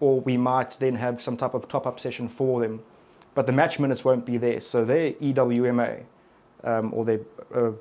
or 0.00 0.20
we 0.20 0.36
might 0.36 0.72
then 0.80 0.96
have 0.96 1.22
some 1.22 1.36
type 1.36 1.54
of 1.54 1.68
top 1.68 1.86
up 1.86 2.00
session 2.00 2.28
for 2.28 2.60
them. 2.60 2.82
But 3.34 3.46
the 3.46 3.52
match 3.52 3.78
minutes 3.78 4.04
won't 4.04 4.24
be 4.26 4.36
there. 4.38 4.60
So 4.60 4.84
their 4.84 5.12
EWMA 5.12 6.02
um, 6.64 6.92
or 6.94 7.04
their 7.04 7.20
uh, 7.54 7.72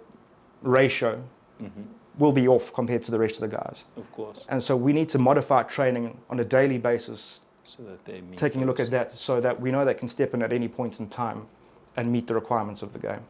ratio 0.62 1.24
Mm-hmm. 1.62 1.84
will 2.20 2.34
be 2.34 2.50
off 2.50 2.74
compared 2.74 3.02
to 3.06 3.12
the 3.12 3.18
rest 3.18 3.36
of 3.36 3.50
the 3.50 3.56
guys. 3.56 3.86
Of 3.96 4.12
course. 4.12 4.44
And 4.50 4.62
so 4.62 4.76
we 4.76 4.92
need 4.92 5.08
to 5.10 5.18
modify 5.18 5.64
training 5.64 6.18
on 6.30 6.38
a 6.42 6.44
daily 6.44 6.78
basis, 6.78 7.40
So 7.64 7.84
that 7.84 8.04
they 8.04 8.22
taking 8.36 8.62
a 8.62 8.66
look 8.66 8.82
at 8.82 8.92
that 8.92 9.18
so 9.18 9.40
that 9.40 9.62
we 9.62 9.72
know 9.72 9.86
they 9.86 9.94
can 9.94 10.10
step 10.10 10.34
in 10.34 10.42
at 10.42 10.52
any 10.52 10.68
point 10.68 11.00
in 11.00 11.08
time 11.08 11.48
and 11.96 12.12
meet 12.12 12.28
the 12.28 12.34
requirements 12.34 12.82
of 12.82 12.92
the 12.92 13.00
game. 13.00 13.22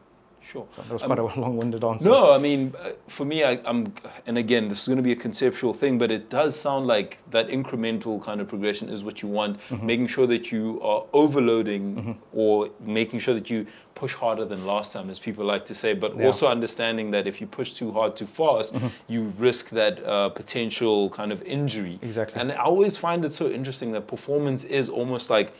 Sure. 0.52 0.66
So 0.76 0.82
that 0.82 0.92
was 0.92 1.02
Um, 1.02 1.08
quite 1.08 1.18
a 1.18 1.40
long-winded 1.40 1.82
answer. 1.82 2.04
No, 2.08 2.32
I 2.32 2.38
mean, 2.38 2.72
uh, 2.78 2.90
for 3.08 3.24
me, 3.24 3.42
I, 3.42 3.60
I'm, 3.64 3.92
and 4.28 4.38
again, 4.38 4.68
this 4.68 4.80
is 4.82 4.86
going 4.86 4.96
to 4.96 5.02
be 5.02 5.12
a 5.12 5.16
conceptual 5.16 5.74
thing, 5.74 5.98
but 5.98 6.10
it 6.10 6.30
does 6.30 6.54
sound 6.54 6.86
like 6.86 7.18
that 7.30 7.48
incremental 7.48 8.22
kind 8.22 8.40
of 8.40 8.46
progression 8.48 8.88
is 8.88 9.02
what 9.02 9.22
you 9.22 9.28
want, 9.28 9.58
making 9.82 10.06
sure 10.06 10.26
that 10.28 10.52
you 10.52 10.80
are 10.82 11.02
overloading 11.12 12.18
or 12.32 12.70
making 12.80 13.18
sure 13.20 13.34
that 13.34 13.50
you 13.50 13.66
push 13.94 14.14
harder 14.14 14.44
than 14.44 14.66
last 14.66 14.92
time, 14.92 15.10
as 15.10 15.18
people 15.18 15.44
like 15.44 15.64
to 15.64 15.74
say, 15.74 15.94
but 15.94 16.16
Yeah. 16.16 16.26
also 16.26 16.46
understanding 16.48 17.10
that 17.12 17.26
if 17.26 17.40
you 17.40 17.46
push 17.46 17.72
too 17.72 17.90
hard 17.92 18.14
too 18.16 18.26
fast, 18.26 18.76
you 19.08 19.32
risk 19.38 19.70
that 19.70 19.94
uh, 20.04 20.28
potential 20.28 21.10
kind 21.10 21.32
of 21.32 21.42
injury. 21.42 21.98
Exactly. 22.02 22.40
And 22.40 22.52
I 22.52 22.56
always 22.72 22.96
find 22.96 23.24
it 23.24 23.32
so 23.32 23.48
interesting 23.48 23.92
that 23.92 24.06
performance 24.06 24.64
is 24.64 24.88
almost 24.88 25.30
like 25.30 25.52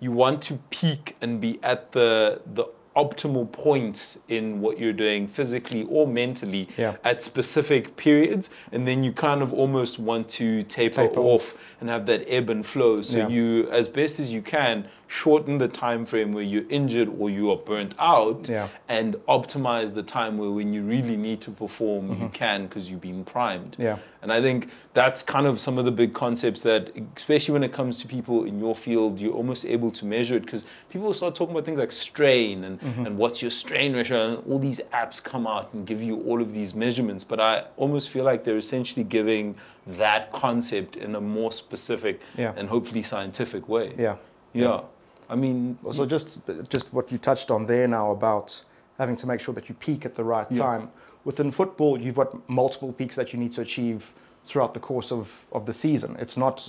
you 0.00 0.12
want 0.12 0.42
to 0.42 0.54
peak 0.70 1.16
and 1.22 1.40
be 1.40 1.58
at 1.62 1.92
the 1.92 2.40
the 2.54 2.64
optimal 2.96 3.50
points 3.50 4.18
in 4.28 4.60
what 4.60 4.78
you're 4.78 4.92
doing 4.92 5.26
physically 5.26 5.84
or 5.90 6.06
mentally 6.06 6.68
Yeah. 6.76 6.94
at 7.04 7.22
specific 7.22 7.96
periods, 7.96 8.50
and 8.72 8.86
then 8.86 9.02
you 9.02 9.12
kind 9.12 9.42
of 9.42 9.52
almost 9.52 9.98
want 9.98 10.28
to 10.30 10.62
taper, 10.62 11.08
Taper 11.08 11.20
off 11.20 11.54
and 11.80 11.88
have 11.90 12.06
that 12.06 12.24
ebb 12.28 12.50
and 12.50 12.64
flow. 12.64 13.02
So 13.02 13.18
Yeah. 13.18 13.28
you, 13.28 13.68
as 13.70 13.88
best 13.88 14.20
as 14.20 14.32
you 14.32 14.42
can, 14.42 14.84
shorten 15.06 15.58
the 15.58 15.68
time 15.68 16.04
frame 16.04 16.32
where 16.32 16.42
you're 16.42 16.64
injured 16.70 17.08
or 17.18 17.30
you 17.30 17.50
are 17.50 17.56
burnt 17.56 17.94
out, 17.98 18.48
Yeah. 18.48 18.68
and 18.88 19.14
optimize 19.28 19.94
the 19.94 20.02
time 20.02 20.38
where 20.38 20.50
when 20.50 20.72
you 20.72 20.82
really 20.82 21.16
need 21.16 21.40
to 21.42 21.50
perform, 21.50 22.16
you 22.20 22.28
can 22.32 22.66
because 22.66 22.90
you've 22.90 23.00
been 23.02 23.24
primed. 23.24 23.72
Mm-hmm. 23.72 23.82
Yeah. 23.82 23.96
And 24.22 24.32
I 24.32 24.40
think 24.40 24.68
that's 24.94 25.22
kind 25.22 25.46
of 25.46 25.60
some 25.60 25.76
of 25.78 25.84
the 25.84 25.92
big 25.92 26.14
concepts 26.14 26.62
that, 26.62 26.90
especially 27.16 27.52
when 27.52 27.62
it 27.62 27.72
comes 27.72 28.00
to 28.00 28.08
people 28.08 28.44
in 28.44 28.58
your 28.58 28.74
field, 28.74 29.20
you're 29.20 29.34
almost 29.34 29.66
able 29.66 29.90
to 29.90 30.06
measure 30.06 30.36
it 30.36 30.40
because 30.46 30.64
people 30.88 31.12
start 31.12 31.34
talking 31.34 31.54
about 31.54 31.66
things 31.66 31.78
like 31.78 31.92
strain 31.92 32.64
and, 32.64 32.80
Mm-hmm. 32.84 33.06
and 33.06 33.16
what's 33.16 33.40
your 33.40 33.50
strain 33.50 33.94
ratio, 33.94 34.34
and 34.36 34.46
all 34.46 34.58
these 34.58 34.78
apps 34.92 35.22
come 35.22 35.46
out 35.46 35.72
and 35.72 35.86
give 35.86 36.02
you 36.02 36.20
all 36.24 36.42
of 36.42 36.52
these 36.52 36.74
measurements. 36.74 37.24
But 37.24 37.40
I 37.40 37.64
almost 37.78 38.10
feel 38.10 38.24
like 38.24 38.44
they're 38.44 38.58
essentially 38.58 39.04
giving 39.04 39.54
that 39.86 40.30
concept 40.32 40.96
in 40.96 41.14
a 41.14 41.20
more 41.20 41.50
specific 41.52 42.20
Yeah. 42.36 42.52
and 42.56 42.68
hopefully 42.68 43.02
scientific 43.02 43.68
way. 43.68 43.94
Yeah. 43.98 44.16
Yeah. 44.52 44.82
I 45.30 45.34
mean, 45.36 45.78
So 45.92 46.04
just 46.04 46.40
just 46.68 46.92
what 46.92 47.10
you 47.10 47.16
touched 47.18 47.50
on 47.50 47.66
there 47.66 47.88
now 47.88 48.10
about 48.10 48.62
having 48.98 49.16
to 49.16 49.26
make 49.26 49.40
sure 49.40 49.54
that 49.54 49.68
you 49.68 49.74
peak 49.74 50.04
at 50.04 50.14
the 50.14 50.24
right 50.24 50.46
Yeah. 50.50 50.62
time. 50.62 50.90
Within 51.24 51.50
football, 51.50 51.98
you've 51.98 52.16
got 52.16 52.30
multiple 52.48 52.92
peaks 52.92 53.16
that 53.16 53.32
you 53.32 53.38
need 53.38 53.52
to 53.52 53.62
achieve 53.62 54.12
throughout 54.46 54.74
the 54.74 54.80
course 54.80 55.10
of, 55.10 55.26
of 55.52 55.64
the 55.64 55.72
season. 55.72 56.16
It's 56.20 56.36
not 56.36 56.68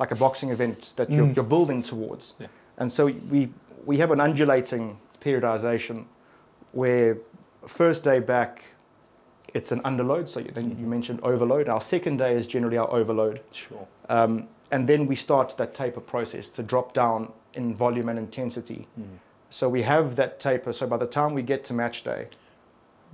like 0.00 0.10
a 0.10 0.16
boxing 0.16 0.50
event 0.50 0.92
that 0.96 1.08
you're, 1.08 1.28
you're 1.36 1.44
building 1.56 1.84
towards. 1.84 2.34
Yeah. 2.40 2.48
And 2.78 2.90
so 2.90 3.06
we 3.30 3.50
we 3.86 3.98
have 3.98 4.10
an 4.12 4.20
undulating 4.20 4.96
periodization 5.22 6.04
where 6.72 7.18
first 7.66 8.04
day 8.04 8.18
back 8.18 8.72
it's 9.54 9.72
an 9.72 9.80
underload. 9.82 10.28
So 10.28 10.40
you, 10.40 10.50
then 10.50 10.76
you 10.78 10.86
mentioned 10.86 11.20
overload. 11.22 11.68
Our 11.68 11.80
second 11.80 12.16
day 12.18 12.34
is 12.36 12.46
generally 12.46 12.78
our 12.78 12.90
overload. 12.90 13.40
sure. 13.52 13.86
Um, 14.08 14.48
and 14.70 14.88
then 14.88 15.06
we 15.06 15.16
start 15.16 15.54
that 15.58 15.74
taper 15.74 16.00
process 16.00 16.48
to 16.50 16.62
drop 16.62 16.94
down 16.94 17.32
in 17.52 17.74
volume 17.74 18.08
and 18.08 18.18
intensity. 18.18 18.88
So 19.50 19.68
we 19.68 19.82
have 19.82 20.16
that 20.16 20.40
taper. 20.40 20.72
So 20.72 20.86
by 20.86 20.96
the 20.96 21.06
time 21.06 21.34
we 21.34 21.42
get 21.42 21.62
to 21.64 21.74
match 21.74 22.04
day, 22.04 22.28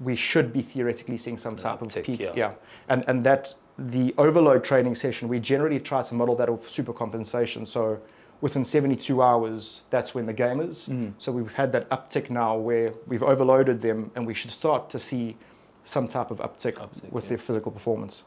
we 0.01 0.15
should 0.15 0.53
be 0.53 0.63
theoretically 0.63 1.19
seeing 1.19 1.37
some 1.37 1.57
type 1.57 1.83
of 1.83 1.93
peak. 2.05 2.21
yeah. 2.37 2.53
And 2.89 3.05
and 3.09 3.25
that 3.25 3.57
the 3.77 4.15
overload 4.17 4.63
training 4.63 4.95
session, 4.95 5.27
we 5.27 5.41
generally 5.41 5.81
try 5.81 6.03
to 6.03 6.15
model 6.15 6.37
that 6.37 6.49
off 6.49 6.69
super 6.71 6.93
compensation. 6.93 7.67
So 7.67 8.01
within 8.41 8.65
72 8.65 9.21
hours, 9.23 9.83
that's 9.91 10.15
when 10.15 10.27
the 10.27 10.33
game 10.33 10.61
is. 10.61 10.81
Mm-hmm. 10.89 11.11
So 11.19 11.33
we've 11.33 11.53
had 11.53 11.73
that 11.73 11.89
uptick 11.91 12.31
now 12.31 12.57
where 12.57 12.93
we've 13.07 13.23
overloaded 13.23 13.81
them 13.81 14.11
and 14.15 14.27
we 14.27 14.35
should 14.35 14.53
start 14.53 14.89
to 14.91 14.99
see 14.99 15.37
some 15.85 16.07
type 16.07 16.31
of 16.31 16.39
uptick, 16.39 16.75
Uptick, 16.75 17.11
with 17.11 17.25
yeah. 17.25 17.29
their 17.31 17.39
physical 17.39 17.73
performance. 17.73 18.23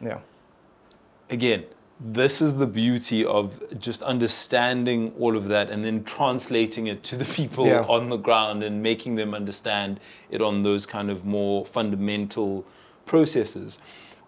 Yeah. 0.00 0.18
again, 1.30 1.64
this 2.00 2.42
is 2.42 2.56
the 2.56 2.66
beauty 2.66 3.24
of 3.24 3.62
just 3.78 4.02
understanding 4.02 5.12
all 5.20 5.36
of 5.36 5.46
that 5.48 5.70
and 5.70 5.84
then 5.84 6.02
translating 6.02 6.88
it 6.88 7.04
to 7.04 7.16
the 7.16 7.24
people 7.24 7.66
Yeah. 7.66 7.82
on 7.82 8.08
the 8.08 8.16
ground 8.16 8.64
and 8.64 8.82
making 8.82 9.14
them 9.14 9.32
understand 9.34 10.00
it 10.30 10.42
on 10.42 10.62
those 10.64 10.84
kind 10.86 11.10
of 11.10 11.24
more 11.24 11.64
fundamental 11.64 12.64
processes. 13.06 13.78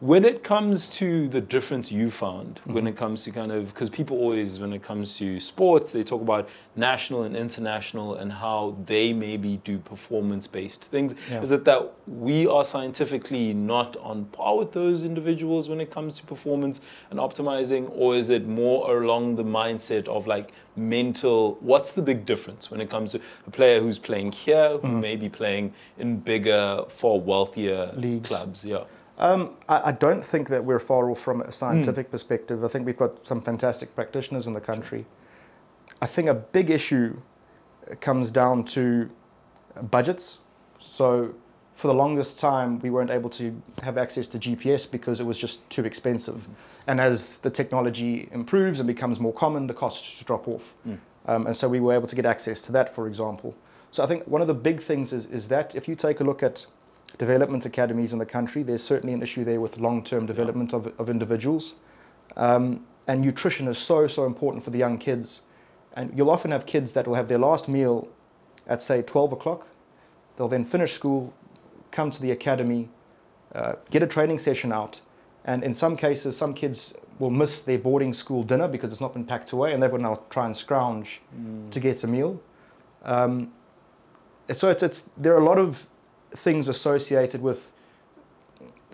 When 0.00 0.24
it 0.24 0.42
comes 0.42 0.88
to 0.96 1.28
the 1.28 1.40
difference 1.40 1.92
you 1.92 2.10
found, 2.10 2.60
when 2.64 2.86
it 2.86 2.96
comes 2.96 3.22
to 3.24 3.30
kind 3.30 3.52
of, 3.52 3.68
because 3.68 3.88
people 3.88 4.18
always, 4.18 4.58
when 4.58 4.72
it 4.72 4.82
comes 4.82 5.16
to 5.18 5.38
sports, 5.38 5.92
they 5.92 6.02
talk 6.02 6.20
about 6.20 6.48
national 6.74 7.22
and 7.22 7.36
international 7.36 8.16
and 8.16 8.32
how 8.32 8.76
they 8.86 9.12
maybe 9.12 9.58
do 9.64 9.78
performance 9.78 10.48
based 10.48 10.84
things. 10.86 11.14
Yeah. 11.30 11.42
Is 11.42 11.52
it 11.52 11.64
that 11.66 11.92
we 12.08 12.46
are 12.46 12.64
scientifically 12.64 13.54
not 13.54 13.96
on 13.98 14.24
par 14.26 14.58
with 14.58 14.72
those 14.72 15.04
individuals 15.04 15.68
when 15.68 15.80
it 15.80 15.92
comes 15.92 16.18
to 16.18 16.26
performance 16.26 16.80
and 17.10 17.20
optimizing, 17.20 17.88
or 17.94 18.16
is 18.16 18.30
it 18.30 18.46
more 18.48 19.00
along 19.00 19.36
the 19.36 19.44
mindset 19.44 20.08
of 20.08 20.26
like 20.26 20.52
mental? 20.74 21.56
What's 21.60 21.92
the 21.92 22.02
big 22.02 22.26
difference 22.26 22.68
when 22.68 22.80
it 22.80 22.90
comes 22.90 23.12
to 23.12 23.20
a 23.46 23.50
player 23.50 23.80
who's 23.80 23.98
playing 23.98 24.32
here, 24.32 24.70
who 24.70 24.88
mm. 24.88 25.00
may 25.00 25.14
be 25.14 25.28
playing 25.28 25.72
in 25.98 26.18
bigger, 26.18 26.84
far 26.88 27.18
wealthier 27.20 27.92
Leagues. 27.94 28.28
clubs? 28.28 28.64
Yeah. 28.64 28.84
Um, 29.18 29.56
I, 29.68 29.88
I 29.88 29.92
don't 29.92 30.24
think 30.24 30.48
that 30.48 30.64
we're 30.64 30.80
far 30.80 31.10
off 31.10 31.20
from 31.20 31.40
a 31.40 31.52
scientific 31.52 32.10
perspective. 32.10 32.64
I 32.64 32.68
think 32.68 32.86
we've 32.86 32.98
got 32.98 33.26
some 33.26 33.40
fantastic 33.40 33.94
practitioners 33.94 34.46
in 34.46 34.52
the 34.52 34.60
country. 34.60 35.06
I 36.02 36.06
think 36.06 36.28
a 36.28 36.34
big 36.34 36.70
issue 36.70 37.20
comes 38.00 38.30
down 38.30 38.64
to 38.64 39.10
budgets. 39.90 40.38
So, 40.80 41.34
for 41.76 41.88
the 41.88 41.94
longest 41.94 42.38
time, 42.38 42.78
we 42.80 42.90
weren't 42.90 43.10
able 43.10 43.30
to 43.30 43.60
have 43.82 43.98
access 43.98 44.28
to 44.28 44.38
GPS 44.38 44.88
because 44.90 45.18
it 45.18 45.24
was 45.24 45.36
just 45.36 45.68
too 45.70 45.84
expensive. 45.84 46.46
And 46.86 47.00
as 47.00 47.38
the 47.38 47.50
technology 47.50 48.28
improves 48.30 48.78
and 48.78 48.86
becomes 48.86 49.18
more 49.18 49.32
common, 49.32 49.66
the 49.66 49.74
costs 49.74 50.08
just 50.08 50.24
drop 50.26 50.46
off. 50.46 50.74
Um, 51.26 51.46
and 51.46 51.56
so 51.56 51.68
we 51.68 51.80
were 51.80 51.92
able 51.94 52.06
to 52.06 52.14
get 52.14 52.26
access 52.26 52.60
to 52.62 52.72
that, 52.72 52.94
for 52.94 53.08
example. 53.08 53.56
So 53.90 54.04
I 54.04 54.06
think 54.06 54.26
one 54.26 54.40
of 54.40 54.46
the 54.46 54.54
big 54.54 54.82
things 54.82 55.12
is, 55.12 55.26
is 55.26 55.48
that 55.48 55.74
if 55.74 55.88
you 55.88 55.96
take 55.96 56.20
a 56.20 56.24
look 56.24 56.42
at 56.42 56.66
development 57.18 57.64
academies 57.64 58.12
in 58.12 58.18
the 58.18 58.26
country, 58.26 58.62
there's 58.62 58.82
certainly 58.82 59.12
an 59.12 59.22
issue 59.22 59.44
there 59.44 59.60
with 59.60 59.78
long-term 59.78 60.26
development 60.26 60.72
of, 60.72 60.92
of 60.98 61.08
individuals. 61.08 61.74
Um, 62.36 62.86
and 63.06 63.20
nutrition 63.20 63.68
is 63.68 63.78
so, 63.78 64.06
so 64.06 64.24
important 64.24 64.64
for 64.64 64.70
the 64.70 64.78
young 64.78 64.98
kids. 64.98 65.42
And 65.94 66.16
you'll 66.16 66.30
often 66.30 66.50
have 66.50 66.66
kids 66.66 66.92
that 66.94 67.06
will 67.06 67.14
have 67.14 67.28
their 67.28 67.38
last 67.38 67.68
meal 67.68 68.08
at, 68.66 68.82
say, 68.82 69.02
12 69.02 69.32
o'clock. 69.32 69.68
They'll 70.36 70.48
then 70.48 70.64
finish 70.64 70.92
school, 70.92 71.32
come 71.90 72.10
to 72.10 72.20
the 72.20 72.30
academy, 72.30 72.88
uh, 73.54 73.74
get 73.90 74.02
a 74.02 74.06
training 74.06 74.40
session 74.40 74.72
out. 74.72 75.00
And 75.44 75.62
in 75.62 75.74
some 75.74 75.96
cases, 75.96 76.36
some 76.36 76.54
kids 76.54 76.94
will 77.18 77.30
miss 77.30 77.62
their 77.62 77.78
boarding 77.78 78.12
school 78.12 78.42
dinner 78.42 78.66
because 78.66 78.90
it's 78.90 79.00
not 79.00 79.12
been 79.12 79.24
packed 79.24 79.52
away, 79.52 79.72
and 79.72 79.82
they 79.82 79.86
will 79.86 79.98
now 79.98 80.22
try 80.30 80.46
and 80.46 80.56
scrounge 80.56 81.20
to 81.70 81.78
get 81.78 82.02
a 82.02 82.08
meal. 82.08 82.40
Um, 83.04 83.52
so 84.52 84.70
it's, 84.70 84.82
it's, 84.82 85.10
there 85.16 85.34
are 85.34 85.38
a 85.38 85.44
lot 85.44 85.58
of 85.58 85.86
things 86.36 86.68
associated 86.68 87.40
with 87.42 87.72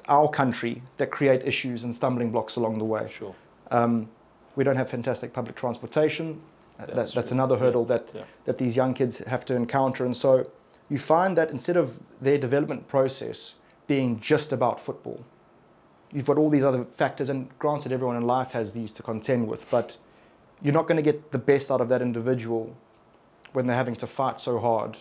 our 0.08 0.28
country 0.28 0.82
that 0.96 1.10
create 1.10 1.42
issues 1.46 1.84
and 1.84 1.94
stumbling 1.94 2.30
blocks 2.30 2.56
along 2.56 2.78
the 2.78 2.84
way. 2.84 3.08
Sure. 3.10 3.34
Um, 3.70 4.08
we 4.56 4.64
don't 4.64 4.76
have 4.76 4.90
fantastic 4.90 5.32
public 5.32 5.56
transportation. 5.56 6.40
Uh, 6.78 6.86
That's 6.86 6.94
That's, 6.96 7.14
that's 7.14 7.30
another 7.32 7.56
hurdle 7.58 7.84
that, 7.86 8.08
Yeah. 8.14 8.22
that 8.44 8.58
these 8.58 8.74
young 8.76 8.94
kids 8.94 9.18
have 9.18 9.44
to 9.46 9.54
encounter. 9.54 10.04
And 10.04 10.16
so 10.16 10.46
you 10.88 10.98
find 10.98 11.36
that 11.36 11.50
instead 11.50 11.76
of 11.76 12.00
their 12.20 12.38
development 12.38 12.88
process 12.88 13.54
being 13.86 14.18
just 14.20 14.52
about 14.52 14.80
football, 14.80 15.24
you've 16.12 16.26
got 16.26 16.38
all 16.38 16.50
these 16.50 16.64
other 16.64 16.84
factors. 16.96 17.28
And 17.28 17.48
granted, 17.58 17.92
everyone 17.92 18.16
in 18.16 18.26
life 18.26 18.50
has 18.50 18.72
these 18.72 18.92
to 18.92 19.02
contend 19.02 19.46
with, 19.46 19.70
but 19.70 19.96
you're 20.60 20.74
not 20.74 20.86
going 20.88 20.96
to 20.96 21.02
get 21.02 21.30
the 21.30 21.38
best 21.38 21.70
out 21.70 21.80
of 21.80 21.88
that 21.88 22.02
individual 22.02 22.74
when 23.52 23.66
they're 23.66 23.76
having 23.76 23.96
to 23.96 24.06
fight 24.06 24.40
so 24.40 24.58
hard 24.58 24.98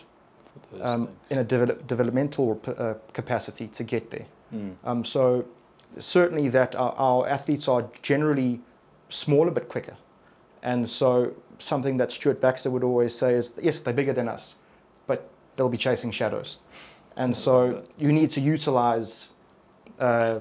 um, 0.80 1.08
in 1.30 1.38
a 1.38 1.44
develop, 1.44 1.86
developmental 1.86 2.60
uh, 2.66 2.94
capacity 3.12 3.68
to 3.68 3.84
get 3.84 4.10
there. 4.10 4.26
Mm. 4.54 4.74
Um, 4.84 5.04
so 5.04 5.44
certainly 5.98 6.48
that 6.48 6.74
our, 6.74 6.92
our 6.96 7.28
athletes 7.28 7.68
are 7.68 7.88
generally 8.02 8.60
smaller 9.08 9.50
but 9.50 9.68
quicker. 9.68 9.96
And 10.62 10.88
so 10.88 11.32
something 11.58 11.96
that 11.98 12.12
Stuart 12.12 12.40
Baxter 12.40 12.70
would 12.70 12.84
always 12.84 13.14
say 13.14 13.34
is, 13.34 13.52
yes, 13.60 13.80
they're 13.80 13.94
bigger 13.94 14.12
than 14.12 14.28
us, 14.28 14.56
but 15.06 15.28
they'll 15.56 15.68
be 15.68 15.78
chasing 15.78 16.10
shadows. 16.10 16.58
And 17.16 17.36
so 17.36 17.82
you 17.98 18.12
need 18.12 18.30
to 18.32 18.40
utilize 18.40 19.28
uh, 19.98 20.40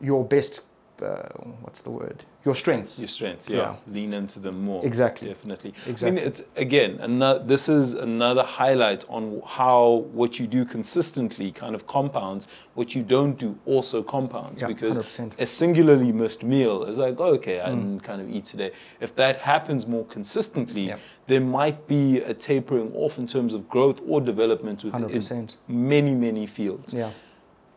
your 0.00 0.24
best, 0.24 0.62
uh, 1.02 1.28
what's 1.62 1.80
the 1.82 1.90
word? 1.90 2.24
Your 2.44 2.54
strengths. 2.54 2.98
Your 2.98 3.08
strengths, 3.08 3.48
yeah. 3.48 3.56
Yeah. 3.56 3.74
Lean 3.94 4.12
into 4.14 4.40
them 4.40 4.62
more. 4.64 4.84
Exactly. 4.84 5.28
Definitely. 5.28 5.74
I 5.86 5.90
Exactly. 5.90 6.10
mean, 6.16 6.24
it's 6.26 6.42
again, 6.56 6.98
another, 7.00 7.42
this 7.44 7.68
is 7.68 7.94
another 7.94 8.42
highlight 8.42 9.04
on 9.08 9.42
how 9.46 10.06
what 10.12 10.38
you 10.40 10.46
do 10.46 10.64
consistently 10.64 11.52
kind 11.52 11.74
of 11.74 11.86
compounds, 11.86 12.48
what 12.74 12.94
you 12.94 13.02
don't 13.02 13.38
do 13.38 13.56
also 13.66 14.02
compounds. 14.02 14.60
Yeah, 14.60 14.68
because 14.68 14.98
100%. 14.98 15.32
a 15.38 15.46
singularly 15.46 16.10
missed 16.12 16.42
meal 16.42 16.84
is 16.84 16.98
like, 16.98 17.20
oh, 17.20 17.34
okay, 17.34 17.60
I 17.60 17.68
Mm. 17.70 17.76
didn't 17.76 18.00
kind 18.02 18.20
of 18.20 18.28
eat 18.28 18.44
today. 18.44 18.72
If 19.00 19.14
that 19.16 19.38
happens 19.38 19.86
more 19.86 20.04
consistently, 20.06 20.88
Yeah. 20.88 20.96
there 21.28 21.40
might 21.40 21.86
be 21.86 22.18
a 22.18 22.34
tapering 22.34 22.92
off 22.94 23.18
in 23.18 23.26
terms 23.26 23.54
of 23.54 23.68
growth 23.68 24.00
or 24.08 24.20
development 24.20 24.82
within 24.84 25.02
100%. 25.04 25.54
many, 25.68 26.14
many 26.14 26.46
fields. 26.46 26.92
Yeah. 26.92 27.10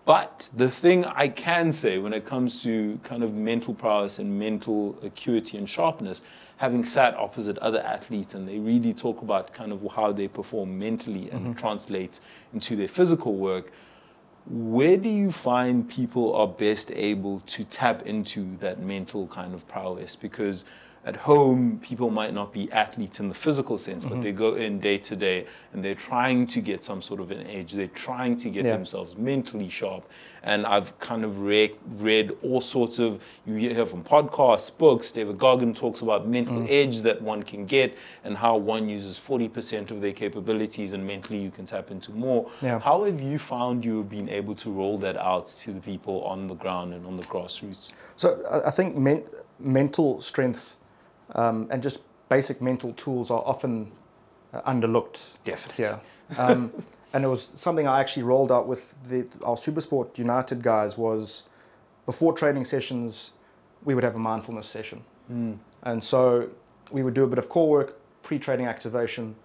But 0.06 0.50
the 0.56 0.70
thing 0.70 1.04
I 1.04 1.28
can 1.28 1.72
say 1.72 1.98
when 1.98 2.14
it 2.14 2.26
comes 2.26 2.62
to 2.62 3.00
kind 3.04 3.24
of 3.24 3.34
mental 3.34 3.74
prowess 3.74 4.20
and 4.20 4.38
mental 4.38 4.98
acuity 5.02 5.58
and 5.58 5.68
sharpness, 5.68 6.22
having 6.58 6.84
sat 6.84 7.16
opposite 7.16 7.58
other 7.58 7.82
athletes 7.82 8.36
and 8.36 8.48
they 8.48 8.60
really 8.60 8.94
talk 8.94 9.22
about 9.22 9.54
kind 9.54 9.72
of 9.72 9.86
how 9.96 10.12
they 10.12 10.28
perform 10.28 10.78
mentally 10.78 11.32
and 11.32 11.42
mm-hmm. 11.42 11.54
translates 11.54 12.22
into 12.54 12.76
their 12.76 12.88
physical 12.88 13.36
work, 13.36 13.72
where 14.48 14.96
do 14.96 15.10
you 15.10 15.32
find 15.32 15.90
people 15.90 16.36
are 16.36 16.48
best 16.48 16.92
able 16.92 17.40
to 17.48 17.64
tap 17.64 18.04
into 18.06 18.56
that 18.58 18.80
mental 18.80 19.26
kind 19.28 19.56
of 19.56 19.68
prowess? 19.68 20.16
Because 20.16 20.66
at 21.06 21.16
home, 21.16 21.80
people 21.84 22.10
might 22.10 22.34
not 22.34 22.52
be 22.52 22.70
athletes 22.72 23.20
in 23.20 23.30
the 23.30 23.36
physical 23.36 23.78
sense, 23.78 24.04
but 24.04 24.14
mm-hmm. 24.14 24.22
they 24.24 24.32
go 24.32 24.56
in 24.56 24.80
day 24.80 24.98
to 24.98 25.16
day 25.16 25.46
and 25.72 25.86
they're 25.86 25.94
trying 25.94 26.48
to 26.48 26.62
get 26.62 26.82
some 26.82 27.00
sort 27.00 27.20
of 27.20 27.30
an 27.30 27.46
edge. 27.46 27.74
They're 27.74 27.88
trying 27.88 28.36
to 28.38 28.50
get 28.50 28.66
Yeah. 28.66 28.72
themselves 28.72 29.16
mentally 29.16 29.70
sharp. 29.70 30.10
And 30.42 30.66
I've 30.66 30.98
kind 30.98 31.24
of 31.24 31.42
read, 31.42 31.76
read 31.98 32.36
all 32.42 32.60
sorts 32.60 32.98
of, 32.98 33.22
you 33.46 33.54
hear 33.56 33.86
from 33.86 34.04
podcasts, 34.04 34.76
books. 34.76 35.12
David 35.12 35.38
Goggin 35.38 35.76
talks 35.76 36.02
about 36.02 36.28
mental 36.28 36.58
mm. 36.58 36.72
edge 36.72 37.02
that 37.02 37.22
one 37.22 37.44
can 37.44 37.66
get 37.68 37.96
and 38.24 38.36
how 38.36 38.58
one 38.58 38.90
uses 38.90 39.16
40% 39.16 39.92
of 39.92 40.02
their 40.02 40.14
capabilities 40.14 40.94
and 40.94 41.06
mentally 41.06 41.40
you 41.40 41.52
can 41.52 41.66
tap 41.66 41.92
into 41.92 42.14
more. 42.14 42.50
Yeah. 42.64 42.80
How 42.80 43.04
have 43.04 43.22
you 43.22 43.38
found 43.38 43.86
you 43.86 44.00
have 44.00 44.10
been 44.10 44.30
able 44.30 44.56
to 44.56 44.72
roll 44.72 44.98
that 45.00 45.18
out 45.18 45.46
to 45.46 45.72
the 45.72 45.82
people 45.82 46.24
on 46.24 46.48
the 46.48 46.56
ground 46.56 46.96
and 46.96 47.06
on 47.06 47.16
the 47.16 47.24
grassroots? 47.24 47.92
So 48.16 48.44
I- 48.50 48.70
I 48.70 48.72
think 48.72 48.98
men- 48.98 49.26
mental 49.60 50.20
strength 50.22 50.76
um, 51.36 51.68
and 51.70 51.84
just 51.84 52.02
basic 52.30 52.62
mental 52.62 52.94
tools 52.94 53.30
are 53.30 53.44
often 53.46 53.92
uh, 54.54 54.62
underlooked. 54.62 55.28
Definitely. 55.44 55.86
Yeah. 55.86 56.00
Um, 56.38 56.72
and 57.14 57.24
it 57.24 57.28
was 57.28 57.44
something 57.44 57.88
I 57.88 58.00
actually 58.00 58.24
rolled 58.24 58.52
out 58.52 58.68
with 58.68 58.94
the, 59.08 59.28
our 59.44 59.56
Supersport 59.56 60.18
United 60.18 60.64
guys 60.64 60.98
was 60.98 61.44
before 62.06 62.34
training 62.34 62.66
sessions, 62.66 63.32
we 63.84 63.96
would 63.96 64.04
have 64.04 64.16
a 64.16 64.20
mindfulness 64.20 64.68
session. 64.68 65.04
And 65.84 66.04
so 66.04 66.50
we 66.92 67.04
would 67.04 67.14
do 67.14 67.24
a 67.24 67.28
bit 67.28 67.38
of 67.40 67.50
core 67.50 67.70
work, 67.70 68.00
pre-training 68.24 68.68
activation, 68.68 69.36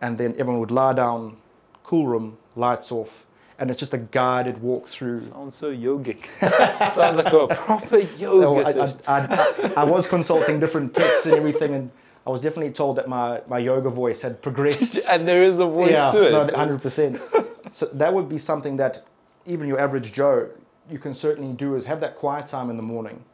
and 0.00 0.18
then 0.18 0.32
everyone 0.38 0.60
would 0.60 0.70
lie 0.70 0.92
down, 0.92 1.36
cool 1.82 2.06
room, 2.06 2.38
lights 2.54 2.92
off, 2.92 3.25
and 3.58 3.70
it's 3.70 3.80
just 3.80 3.94
a 3.94 3.98
guided 3.98 4.60
walk 4.60 4.88
through 4.88 5.20
Sounds 5.20 5.54
so 5.54 5.74
yogic. 5.74 6.26
Sounds 6.92 7.16
like 7.16 7.32
a 7.32 7.46
proper 7.48 7.98
yoga 8.18 8.72
So 8.72 8.96
I. 9.06 9.16
I, 9.16 9.26
I, 9.26 9.72
I 9.78 9.84
was 9.84 10.06
consulting 10.06 10.60
different 10.60 10.94
texts 10.94 11.26
and 11.26 11.34
everything, 11.34 11.74
and 11.74 11.90
I 12.26 12.30
was 12.30 12.40
definitely 12.40 12.72
told 12.72 12.96
that 12.96 13.08
my, 13.08 13.40
my 13.48 13.58
yoga 13.58 13.88
voice 13.88 14.22
had 14.22 14.42
progressed. 14.42 14.98
and 15.10 15.26
there 15.26 15.42
is 15.42 15.58
a 15.58 15.66
voice 15.66 15.92
yeah, 15.92 16.10
to 16.10 16.26
it. 16.26 16.32
no, 16.32 16.46
100%. 16.46 17.46
so 17.72 17.86
that 17.86 18.12
would 18.12 18.28
be 18.28 18.38
something 18.38 18.76
that 18.76 19.02
even 19.46 19.68
your 19.68 19.78
average 19.78 20.12
Joe, 20.12 20.50
you 20.90 20.98
can 20.98 21.14
certainly 21.14 21.54
do 21.54 21.76
is 21.76 21.86
have 21.86 22.00
that 22.00 22.16
quiet 22.16 22.46
time 22.46 22.68
in 22.68 22.76
the 22.76 22.82
morning. 22.82 23.24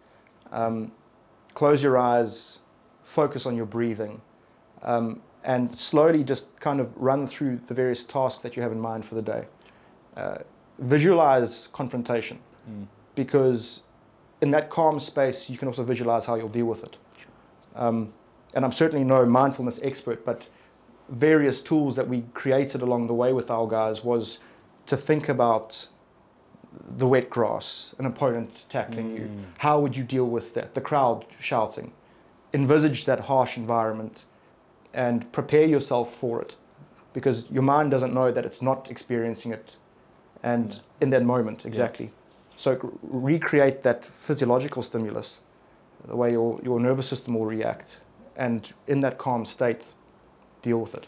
Um, 0.53 0.93
close 1.55 1.83
your 1.83 1.99
eyes, 1.99 2.59
focus 3.03 3.47
on 3.47 3.57
your 3.57 3.67
breathing, 3.67 4.21
um, 4.83 5.23
and 5.43 5.73
slowly 5.77 6.23
just 6.23 6.59
kind 6.61 6.79
of 6.79 6.95
run 6.97 7.27
through 7.27 7.61
the 7.67 7.75
various 7.75 8.05
tasks 8.05 8.43
that 8.43 8.57
you 8.57 8.63
have 8.63 8.73
in 8.73 8.81
mind 8.81 9.05
for 9.05 9.15
the 9.15 9.23
day. 9.23 9.47
Uh, 10.17 10.39
visualize 10.79 11.69
confrontation 11.73 12.39
because 13.15 13.83
in 14.41 14.51
that 14.51 14.71
calm 14.71 14.99
space, 14.99 15.49
you 15.49 15.57
can 15.57 15.69
also 15.69 15.85
visualize 15.85 16.27
how 16.27 16.35
you'll 16.35 16.49
deal 16.49 16.67
with 16.67 16.83
it. 16.83 16.97
Um, 17.75 18.13
and 18.55 18.65
I'm 18.65 18.73
certainly 18.73 19.05
no 19.05 19.25
mindfulness 19.25 19.81
expert, 19.83 20.25
but 20.25 20.49
various 21.09 21.63
tools 21.63 21.97
that 21.97 22.09
we 22.09 22.25
created 22.35 22.83
along 22.83 23.07
the 23.07 23.15
way 23.15 23.33
with 23.33 23.51
our 23.51 23.67
guys 23.67 24.03
was 24.05 24.41
to 24.87 24.97
think 24.97 25.29
about 25.29 25.89
the 26.97 27.07
wet 27.07 27.31
grass, 27.31 27.95
an 27.99 28.07
opponent 28.07 28.65
tackling 28.69 29.17
you. 29.17 29.31
How 29.59 29.79
would 29.79 29.97
you 29.97 30.05
deal 30.05 30.27
with 30.27 30.55
that? 30.55 30.75
The 30.75 30.81
crowd 30.81 31.27
shouting. 31.39 31.93
Envisage 32.55 33.05
that 33.05 33.21
harsh 33.21 33.57
environment 33.57 34.25
and 34.93 35.31
prepare 35.33 35.67
yourself 35.67 36.15
for 36.15 36.41
it 36.41 36.57
because 37.13 37.51
your 37.51 37.63
mind 37.63 37.91
doesn't 37.91 38.13
know 38.13 38.33
that 38.33 38.45
it's 38.45 38.63
not 38.63 38.91
experiencing 38.91 39.53
it 39.53 39.77
and 40.43 40.81
in 41.01 41.11
that 41.11 41.25
moment 41.25 41.65
exactly. 41.67 42.11
So 42.57 42.99
recreate 43.03 43.83
that 43.83 44.05
physiological 44.05 44.83
stimulus 44.83 45.41
the 46.07 46.17
way 46.17 46.33
your, 46.33 46.61
your 46.63 46.81
nervous 46.81 47.09
system 47.09 47.35
will 47.35 47.47
react 47.47 47.99
and 48.37 48.73
in 48.87 49.01
that 49.01 49.19
calm 49.19 49.45
state 49.45 49.93
deal 50.63 50.79
with 50.79 50.95
it. 50.95 51.07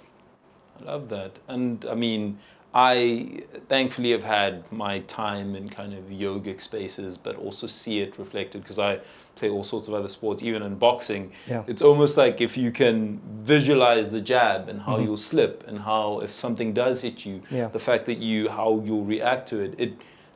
I 0.80 0.84
love 0.84 1.08
that. 1.08 1.38
And 1.48 1.84
I 1.88 1.94
mean, 1.94 2.38
I 2.74 3.42
thankfully 3.68 4.10
have 4.10 4.24
had 4.24 4.70
my 4.72 4.98
time 5.00 5.54
in 5.54 5.68
kind 5.68 5.94
of 5.94 6.06
yogic 6.06 6.60
spaces, 6.60 7.16
but 7.16 7.36
also 7.36 7.68
see 7.68 8.00
it 8.00 8.18
reflected 8.18 8.62
because 8.62 8.80
I 8.80 8.98
play 9.36 9.48
all 9.48 9.62
sorts 9.62 9.86
of 9.86 9.94
other 9.94 10.08
sports, 10.08 10.42
even 10.42 10.62
in 10.62 10.74
boxing. 10.76 11.32
Yeah. 11.48 11.62
It's 11.68 11.82
almost 11.82 12.16
like 12.16 12.40
if 12.40 12.56
you 12.56 12.72
can 12.72 13.20
visualize 13.42 14.10
the 14.10 14.20
jab 14.20 14.68
and 14.68 14.80
how 14.80 14.96
mm-hmm. 14.96 15.04
you'll 15.04 15.16
slip 15.16 15.64
and 15.68 15.78
how 15.78 16.20
if 16.20 16.30
something 16.30 16.72
does 16.72 17.02
hit 17.02 17.24
you, 17.24 17.42
Yeah. 17.50 17.68
the 17.68 17.78
fact 17.78 18.06
that 18.06 18.18
you 18.18 18.48
how 18.48 18.82
you'll 18.84 19.04
react 19.04 19.48
to 19.50 19.60
it, 19.60 19.74
it 19.78 19.92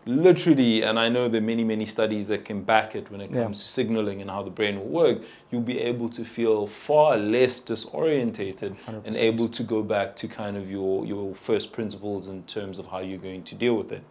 literally 0.09 0.83
and 0.83 0.99
i 0.99 1.07
know 1.09 1.29
there 1.29 1.41
are 1.43 1.45
many 1.45 1.63
many 1.63 1.85
studies 1.85 2.29
that 2.29 2.43
can 2.45 2.63
back 2.63 2.95
it 2.95 3.11
when 3.11 3.21
it 3.21 3.31
Yeah. 3.31 3.43
comes 3.43 3.63
to 3.63 3.69
signaling 3.69 4.23
and 4.23 4.31
how 4.31 4.43
the 4.43 4.51
brain 4.51 4.79
will 4.79 4.87
work 5.05 5.19
you'll 5.51 5.61
be 5.75 5.79
able 5.81 6.09
to 6.09 6.25
feel 6.25 6.67
far 6.67 7.19
less 7.19 7.61
disorientated 7.61 8.75
and 8.87 9.05
100%. 9.05 9.17
able 9.21 9.49
to 9.51 9.63
go 9.63 9.83
back 9.83 10.17
to 10.17 10.27
kind 10.27 10.57
of 10.57 10.71
your 10.71 11.05
your 11.05 11.35
first 11.35 11.73
principles 11.73 12.29
in 12.31 12.43
terms 12.45 12.79
of 12.79 12.87
how 12.87 13.01
you're 13.01 13.19
going 13.31 13.43
to 13.43 13.55
deal 13.55 13.77
with 13.77 13.93
it 13.93 14.03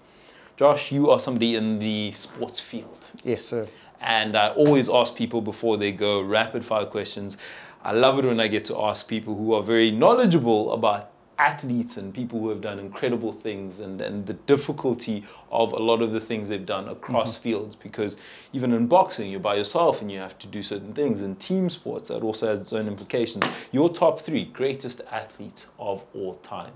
josh 0.55 0.91
you 0.91 1.09
are 1.09 1.19
somebody 1.19 1.55
in 1.55 1.79
the 1.79 2.11
sports 2.11 2.59
field 2.59 3.09
yes 3.23 3.41
sir 3.43 3.65
and 3.99 4.37
I 4.37 4.49
always 4.49 4.89
ask 4.89 5.15
people 5.15 5.41
before 5.41 5.75
they 5.75 5.91
go 5.91 6.21
rapid 6.21 6.63
fire 6.63 6.85
questions. 6.85 7.35
I 7.83 7.93
love 7.93 8.19
it 8.19 8.25
when 8.25 8.39
I 8.39 8.47
get 8.47 8.63
to 8.65 8.77
ask 8.79 9.07
people 9.07 9.33
who 9.35 9.55
are 9.55 9.63
very 9.63 9.89
knowledgeable 9.89 10.71
about 10.71 11.09
athletes 11.39 11.97
and 11.97 12.13
people 12.13 12.39
who 12.39 12.49
have 12.49 12.61
done 12.61 12.79
incredible 12.79 13.31
things 13.31 13.79
and, 13.79 14.01
and 14.01 14.25
the 14.25 14.33
difficulty 14.33 15.23
of 15.51 15.71
a 15.71 15.77
lot 15.77 16.01
of 16.01 16.11
the 16.11 16.19
things 16.19 16.49
they've 16.49 16.65
done 16.65 16.87
across 16.87 17.35
mm-hmm. 17.35 17.43
fields 17.43 17.75
because 17.75 18.17
even 18.53 18.73
in 18.73 18.87
boxing 18.87 19.29
you're 19.29 19.39
by 19.39 19.55
yourself 19.55 20.01
and 20.01 20.11
you 20.11 20.17
have 20.17 20.37
to 20.39 20.47
do 20.47 20.63
certain 20.63 20.93
things 20.93 21.21
in 21.21 21.35
team 21.35 21.69
sports 21.69 22.09
that 22.09 22.23
also 22.23 22.47
has 22.47 22.59
its 22.59 22.73
own 22.73 22.87
implications 22.87 23.45
your 23.71 23.89
top 23.89 24.19
three 24.19 24.45
greatest 24.45 25.01
athletes 25.11 25.67
of 25.77 26.03
all 26.13 26.35
time 26.35 26.73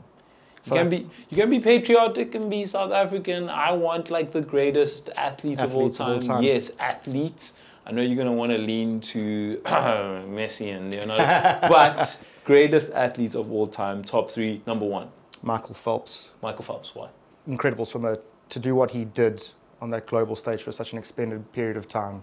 you 0.65 0.73
can 0.73 0.89
be 0.89 1.09
you 1.29 1.37
can 1.37 1.49
be 1.49 1.59
patriotic 1.59 2.35
and 2.35 2.49
be 2.49 2.65
South 2.65 2.91
African. 2.91 3.49
I 3.49 3.71
want 3.71 4.11
like 4.11 4.31
the 4.31 4.41
greatest 4.41 5.09
athletes, 5.17 5.61
of, 5.61 5.73
all 5.73 5.87
Athletes 5.87 5.99
of 5.99 6.07
all 6.07 6.19
time. 6.19 6.27
time. 6.27 6.43
Yes, 6.43 6.71
athletes. 6.79 7.57
I 7.85 7.91
know 7.91 8.03
you're 8.03 8.17
gonna 8.17 8.31
want 8.31 8.51
to 8.51 8.59
lean 8.59 8.99
to 8.99 9.59
Messi 9.65 10.75
and 10.75 10.91
Leonardo, 10.91 11.67
but 11.67 12.15
greatest 12.45 12.91
athletes 12.93 13.35
of 13.35 13.51
all 13.51 13.67
time. 13.67 14.03
Top 14.03 14.31
three. 14.31 14.61
Number 14.65 14.85
one, 14.85 15.09
michael 15.43 15.75
phelps 15.75 16.29
Michael 16.41 16.63
Phelps. 16.63 16.95
Why? 16.95 17.09
incredible 17.47 17.85
swimmer 17.85 18.19
to 18.49 18.59
do 18.59 18.75
what 18.75 18.91
he 18.91 19.03
did 19.05 19.47
on 19.81 19.89
that 19.89 20.05
global 20.05 20.35
stage 20.35 20.61
for 20.61 20.71
such 20.71 20.91
an 20.93 20.99
extended 20.99 21.51
period 21.53 21.75
of 21.75 21.87
time 21.87 22.21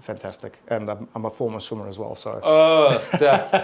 fantastic 0.00 0.58
and 0.66 0.90
i'm, 0.90 1.06
I'm 1.14 1.24
a 1.26 1.30
former 1.30 1.60
swimmer 1.60 1.88
as 1.88 1.96
well 1.96 2.16
so 2.16 2.40
Oh, 2.42 3.00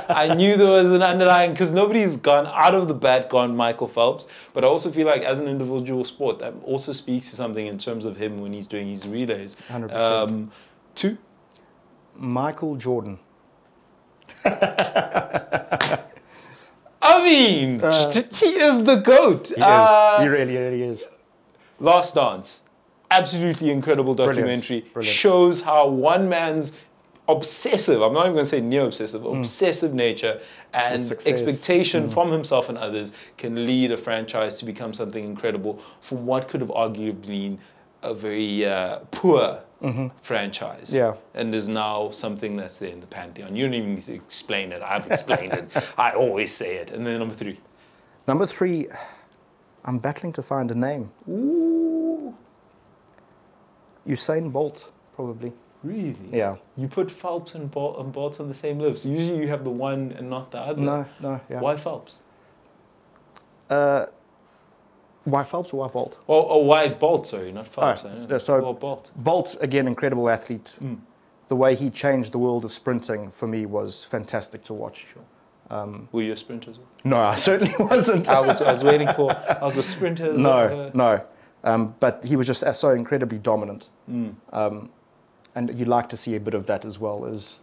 I 0.08 0.32
knew 0.36 0.56
there 0.56 0.70
was 0.70 0.92
an 0.92 1.02
underlying 1.02 1.50
because 1.50 1.72
nobody's 1.72 2.16
gone 2.16 2.46
out 2.46 2.76
of 2.76 2.86
the 2.86 2.94
bat 2.94 3.28
gone 3.28 3.56
Michael 3.56 3.88
Phelps, 3.88 4.28
but 4.54 4.62
I 4.62 4.68
also 4.68 4.92
feel 4.92 5.08
like 5.08 5.22
as 5.22 5.40
an 5.40 5.48
individual 5.48 6.04
sport 6.04 6.38
that 6.38 6.54
also 6.62 6.92
speaks 6.92 7.28
to 7.30 7.34
something 7.36 7.66
in 7.66 7.76
terms 7.76 8.04
of 8.04 8.16
him 8.16 8.40
when 8.40 8.52
he's 8.52 8.68
doing 8.68 8.86
his 8.88 9.04
relays. 9.08 9.56
100%. 9.68 9.92
Um, 9.98 10.52
two. 10.94 11.18
michael 12.16 12.76
jordan 12.76 13.18
I 14.44 16.02
mean, 17.82 18.24
he 18.32 18.46
is 18.68 18.84
the 18.84 18.96
goat. 18.96 19.52
Uh, 19.52 19.54
he 19.56 19.62
Uh, 19.62 20.16
is 20.16 20.22
he 20.22 20.28
really 20.28 20.56
really 20.56 20.82
is 20.82 21.04
Last 21.80 22.14
Dance, 22.14 22.60
absolutely 23.10 23.70
incredible 23.70 24.14
documentary. 24.14 24.80
brilliant. 24.92 25.16
Shows 25.16 25.62
how 25.62 25.88
one 25.88 26.28
man's 26.28 26.72
obsessive, 27.28 28.00
I'm 28.02 28.14
not 28.14 28.22
even 28.22 28.32
going 28.34 28.44
to 28.44 28.48
say 28.50 28.60
neo 28.60 28.86
obsessive, 28.86 29.24
obsessive 29.24 29.92
nature 29.94 30.40
and 30.72 31.04
Mm. 31.04 31.08
With 31.10 31.22
success. 31.22 31.26
Mm. 31.26 31.32
expectation 31.48 32.08
from 32.08 32.30
himself 32.30 32.68
and 32.68 32.78
others 32.78 33.12
can 33.36 33.66
lead 33.66 33.92
a 33.92 33.96
franchise 33.96 34.58
to 34.60 34.64
become 34.64 34.92
something 34.94 35.24
incredible 35.24 35.78
from 36.00 36.24
what 36.26 36.48
could 36.48 36.60
have 36.60 36.70
arguably 36.70 37.26
been 37.26 37.58
a 38.02 38.14
very 38.14 38.64
uh, 38.64 39.00
poor 39.10 39.60
franchise. 40.22 40.90
Mm-hmm. 40.90 40.96
Yeah. 40.96 41.14
And 41.40 41.54
is 41.54 41.68
now 41.68 42.10
something 42.10 42.56
that's 42.56 42.78
there 42.78 42.90
in 42.90 43.00
the 43.00 43.06
pantheon. 43.06 43.54
You 43.54 43.66
don't 43.66 43.74
even 43.74 43.94
need 43.94 44.02
to 44.04 44.14
explain 44.14 44.72
it. 44.72 44.82
I've 44.82 45.06
explained 45.06 45.52
it. 45.52 45.92
I 45.98 46.12
always 46.12 46.52
say 46.52 46.76
it. 46.76 46.90
And 46.90 47.06
then 47.06 47.18
number 47.18 47.34
three. 47.34 47.58
Number 48.28 48.46
three 48.46 48.86
i'm 49.84 49.98
battling 49.98 50.32
to 50.32 50.42
find 50.42 50.70
a 50.70 50.74
name 50.74 51.10
Ooh, 51.28 52.34
usain 54.06 54.52
bolt 54.52 54.90
probably 55.16 55.52
really? 55.82 56.14
yeah 56.32 56.56
You 56.76 56.88
put 56.88 57.10
Phelps 57.10 57.54
and 57.54 57.70
Bolt, 57.70 57.98
and 58.00 58.12
Bolt 58.12 58.40
on 58.40 58.48
the 58.48 58.54
same 58.54 58.78
list. 58.80 59.04
Usually 59.04 59.38
you 59.42 59.48
have 59.48 59.62
the 59.64 59.70
one 59.70 60.12
and 60.18 60.28
not 60.28 60.50
the 60.50 60.58
other. 60.58 60.80
no 60.82 61.04
no 61.20 61.40
yeah 61.50 61.60
Why 61.60 61.76
Phelps? 61.76 62.18
uh, 63.70 64.06
why 65.24 65.44
phelps 65.44 65.72
or 65.74 65.80
why 65.80 65.88
bolt 65.88 66.16
Or, 66.26 66.42
or 66.52 66.64
why 66.64 66.88
Bolt, 66.88 67.26
sorry, 67.26 67.52
not 67.52 67.66
Phelps. 67.66 68.04
Oh, 68.04 68.08
know. 68.08 68.26
yeah, 68.30 68.38
so- 68.38 68.60
Or 68.60 68.74
Bolt. 68.74 69.10
Bolt, 69.14 69.56
again, 69.60 69.86
incredible 69.86 70.30
athlete. 70.30 70.74
Mm. 70.82 71.00
The 71.48 71.56
way 71.56 71.74
he 71.74 71.90
changed 71.90 72.32
the 72.32 72.38
world 72.38 72.64
of 72.64 72.72
sprinting 72.72 73.30
for 73.30 73.46
me 73.46 73.66
was 73.66 74.04
fantastic 74.04 74.64
to 74.64 74.72
watch. 74.74 75.04
Sure. 75.12 75.22
Um, 75.70 76.08
Were 76.12 76.22
you 76.22 76.32
a 76.32 76.36
sprinter? 76.36 76.72
no, 77.04 77.18
I 77.18 77.36
certainly 77.36 77.74
wasn't. 77.78 78.28
I 78.28 78.40
was, 78.40 78.60
I 78.62 78.72
was 78.72 78.82
waiting 78.82 79.08
for, 79.14 79.30
I 79.34 79.64
was 79.64 79.76
a 79.76 79.82
sprinter. 79.82 80.32
no, 80.32 80.50
uh, 80.50 80.90
no. 80.94 81.20
Um, 81.64 81.94
but 82.00 82.24
he 82.24 82.36
was 82.36 82.46
just 82.46 82.64
so 82.76 82.90
incredibly 82.90 83.38
dominant. 83.38 83.88
mm, 84.10 84.34
Um, 84.52 84.90
and 85.54 85.76
you 85.78 85.84
like 85.84 86.08
to 86.10 86.16
see 86.16 86.36
a 86.36 86.40
bit 86.40 86.54
of 86.54 86.66
that 86.66 86.84
as 86.84 86.98
well 86.98 87.26
as 87.26 87.60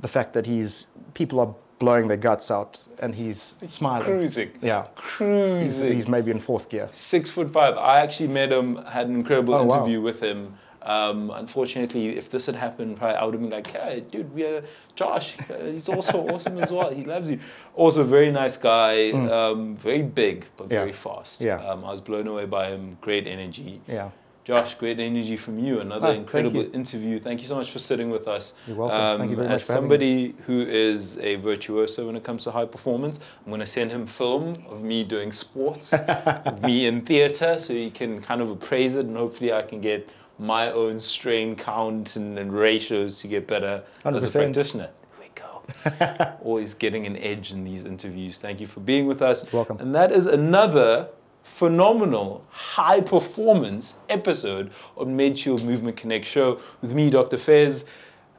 the 0.00 0.08
fact 0.08 0.32
that 0.34 0.46
he's 0.46 0.86
people 1.14 1.40
are 1.40 1.54
blowing 1.80 2.08
their 2.08 2.16
guts 2.16 2.50
out 2.50 2.82
and 3.00 3.14
he's 3.14 3.54
smiling. 3.66 4.04
Cruising. 4.06 4.50
Yeah. 4.62 4.86
Cruising. 4.94 5.92
he's 5.94 6.08
maybe 6.08 6.30
in 6.30 6.38
fourth 6.38 6.68
gear. 6.68 6.88
Six 6.92 7.28
foot 7.30 7.50
five. 7.50 7.76
I 7.76 7.98
actually 8.00 8.28
met 8.28 8.52
him, 8.52 8.76
had 8.84 9.08
an 9.08 9.16
incredible 9.16 9.54
Oh, 9.54 9.64
wow. 9.64 9.76
interview 9.76 10.00
with 10.00 10.20
him. 10.22 10.54
Um, 10.82 11.30
unfortunately, 11.30 12.16
if 12.16 12.30
this 12.30 12.46
had 12.46 12.54
happened, 12.54 12.96
probably 12.96 13.16
I 13.16 13.24
would 13.24 13.34
have 13.34 13.40
been 13.42 13.50
like, 13.50 13.66
"Hey, 13.68 14.00
dude, 14.10 14.32
we 14.34 14.44
are 14.44 14.62
Josh. 14.94 15.36
uh, 15.50 15.64
He's 15.64 15.88
also 15.88 16.20
awesome 16.32 16.58
as 16.58 16.70
well. 16.72 16.90
He 16.90 17.04
loves 17.04 17.30
you." 17.30 17.38
Also, 17.74 18.04
very 18.04 18.30
nice 18.30 18.56
guy. 18.56 19.10
Um, 19.10 19.76
very 19.76 20.02
big, 20.02 20.46
but 20.56 20.68
Mm. 20.68 20.72
Yeah. 20.72 20.78
very 20.80 20.92
fast. 20.92 21.40
Yeah. 21.40 21.56
Um, 21.68 21.84
I 21.84 21.90
was 21.90 22.00
blown 22.00 22.26
away 22.26 22.46
by 22.46 22.68
him. 22.68 22.96
Great 23.00 23.26
energy. 23.26 23.80
Yeah. 23.88 24.10
Josh, 24.44 24.76
great 24.76 24.98
energy 24.98 25.36
from 25.36 25.58
you. 25.58 25.80
Another 25.80 26.06
thank 26.06 26.20
incredible 26.20 26.62
you. 26.62 26.70
interview. 26.72 27.18
Thank 27.18 27.42
you 27.42 27.46
so 27.46 27.56
much 27.56 27.70
for 27.70 27.78
sitting 27.78 28.08
with 28.08 28.26
us. 28.26 28.54
You're 28.66 28.76
welcome. 28.78 29.18
Thank 29.18 29.30
you 29.32 29.36
very 29.36 29.48
as 29.50 29.60
much 29.60 29.68
me. 29.68 29.74
somebody 29.80 30.34
who 30.46 30.62
is 30.62 31.18
a 31.18 31.34
virtuoso 31.36 32.06
when 32.06 32.16
it 32.16 32.24
comes 32.24 32.44
to 32.44 32.50
high 32.50 32.64
performance, 32.64 33.20
I'm 33.44 33.50
going 33.50 33.60
to 33.60 33.66
send 33.66 33.90
him 33.90 34.06
film 34.06 34.54
of 34.70 34.82
me 34.82 35.04
doing 35.04 35.32
sports, 35.32 35.92
of 36.46 36.62
me 36.62 36.86
in 36.86 37.02
theatre, 37.02 37.58
so 37.58 37.74
he 37.74 37.90
can 37.90 38.22
kind 38.22 38.40
of 38.40 38.48
appraise 38.50 38.96
it, 38.96 39.04
and 39.04 39.18
hopefully 39.18 39.52
I 39.52 39.60
can 39.60 39.82
get 39.82 40.08
my 40.38 40.70
own 40.70 41.00
strain 41.00 41.56
count 41.56 42.16
and, 42.16 42.38
and 42.38 42.52
ratios 42.52 43.20
to 43.20 43.28
get 43.28 43.46
better 43.46 43.82
as 44.04 44.24
a 44.24 44.28
100%. 44.28 44.32
practitioner. 44.32 44.88
There 45.18 45.20
we 45.20 45.30
go. 45.34 46.36
Always 46.42 46.74
getting 46.74 47.06
an 47.06 47.16
edge 47.16 47.52
in 47.52 47.64
these 47.64 47.84
interviews. 47.84 48.38
Thank 48.38 48.60
you 48.60 48.66
for 48.66 48.80
being 48.80 49.06
with 49.06 49.22
us. 49.22 49.50
Welcome. 49.52 49.78
And 49.80 49.94
that 49.94 50.12
is 50.12 50.26
another 50.26 51.08
phenomenal 51.42 52.44
high 52.50 53.00
performance 53.00 53.96
episode 54.08 54.70
of 54.96 55.08
MedShield 55.08 55.64
Movement 55.64 55.96
Connect 55.96 56.24
show 56.24 56.60
with 56.82 56.92
me, 56.92 57.10
Dr. 57.10 57.38
Fez. 57.38 57.86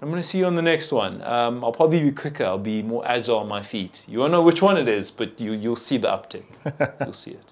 I'm 0.02 0.10
going 0.10 0.22
to 0.22 0.28
see 0.28 0.38
you 0.38 0.46
on 0.46 0.56
the 0.56 0.62
next 0.62 0.94
one. 0.94 1.22
Um, 1.24 1.62
I'll 1.64 1.74
probably 1.74 2.00
be 2.00 2.12
quicker. 2.14 2.46
I'll 2.46 2.58
be 2.58 2.82
more 2.82 3.06
agile 3.06 3.40
on 3.40 3.50
my 3.50 3.62
feet. 3.62 4.06
You 4.08 4.20
won't 4.20 4.32
know 4.32 4.42
which 4.42 4.62
one 4.62 4.78
it 4.78 4.88
is, 4.88 5.12
but 5.12 5.42
you, 5.42 5.52
you'll 5.52 5.76
see 5.76 5.98
the 5.98 6.08
uptick. 6.08 6.46
you'll 7.04 7.14
see 7.14 7.32
it. 7.32 7.52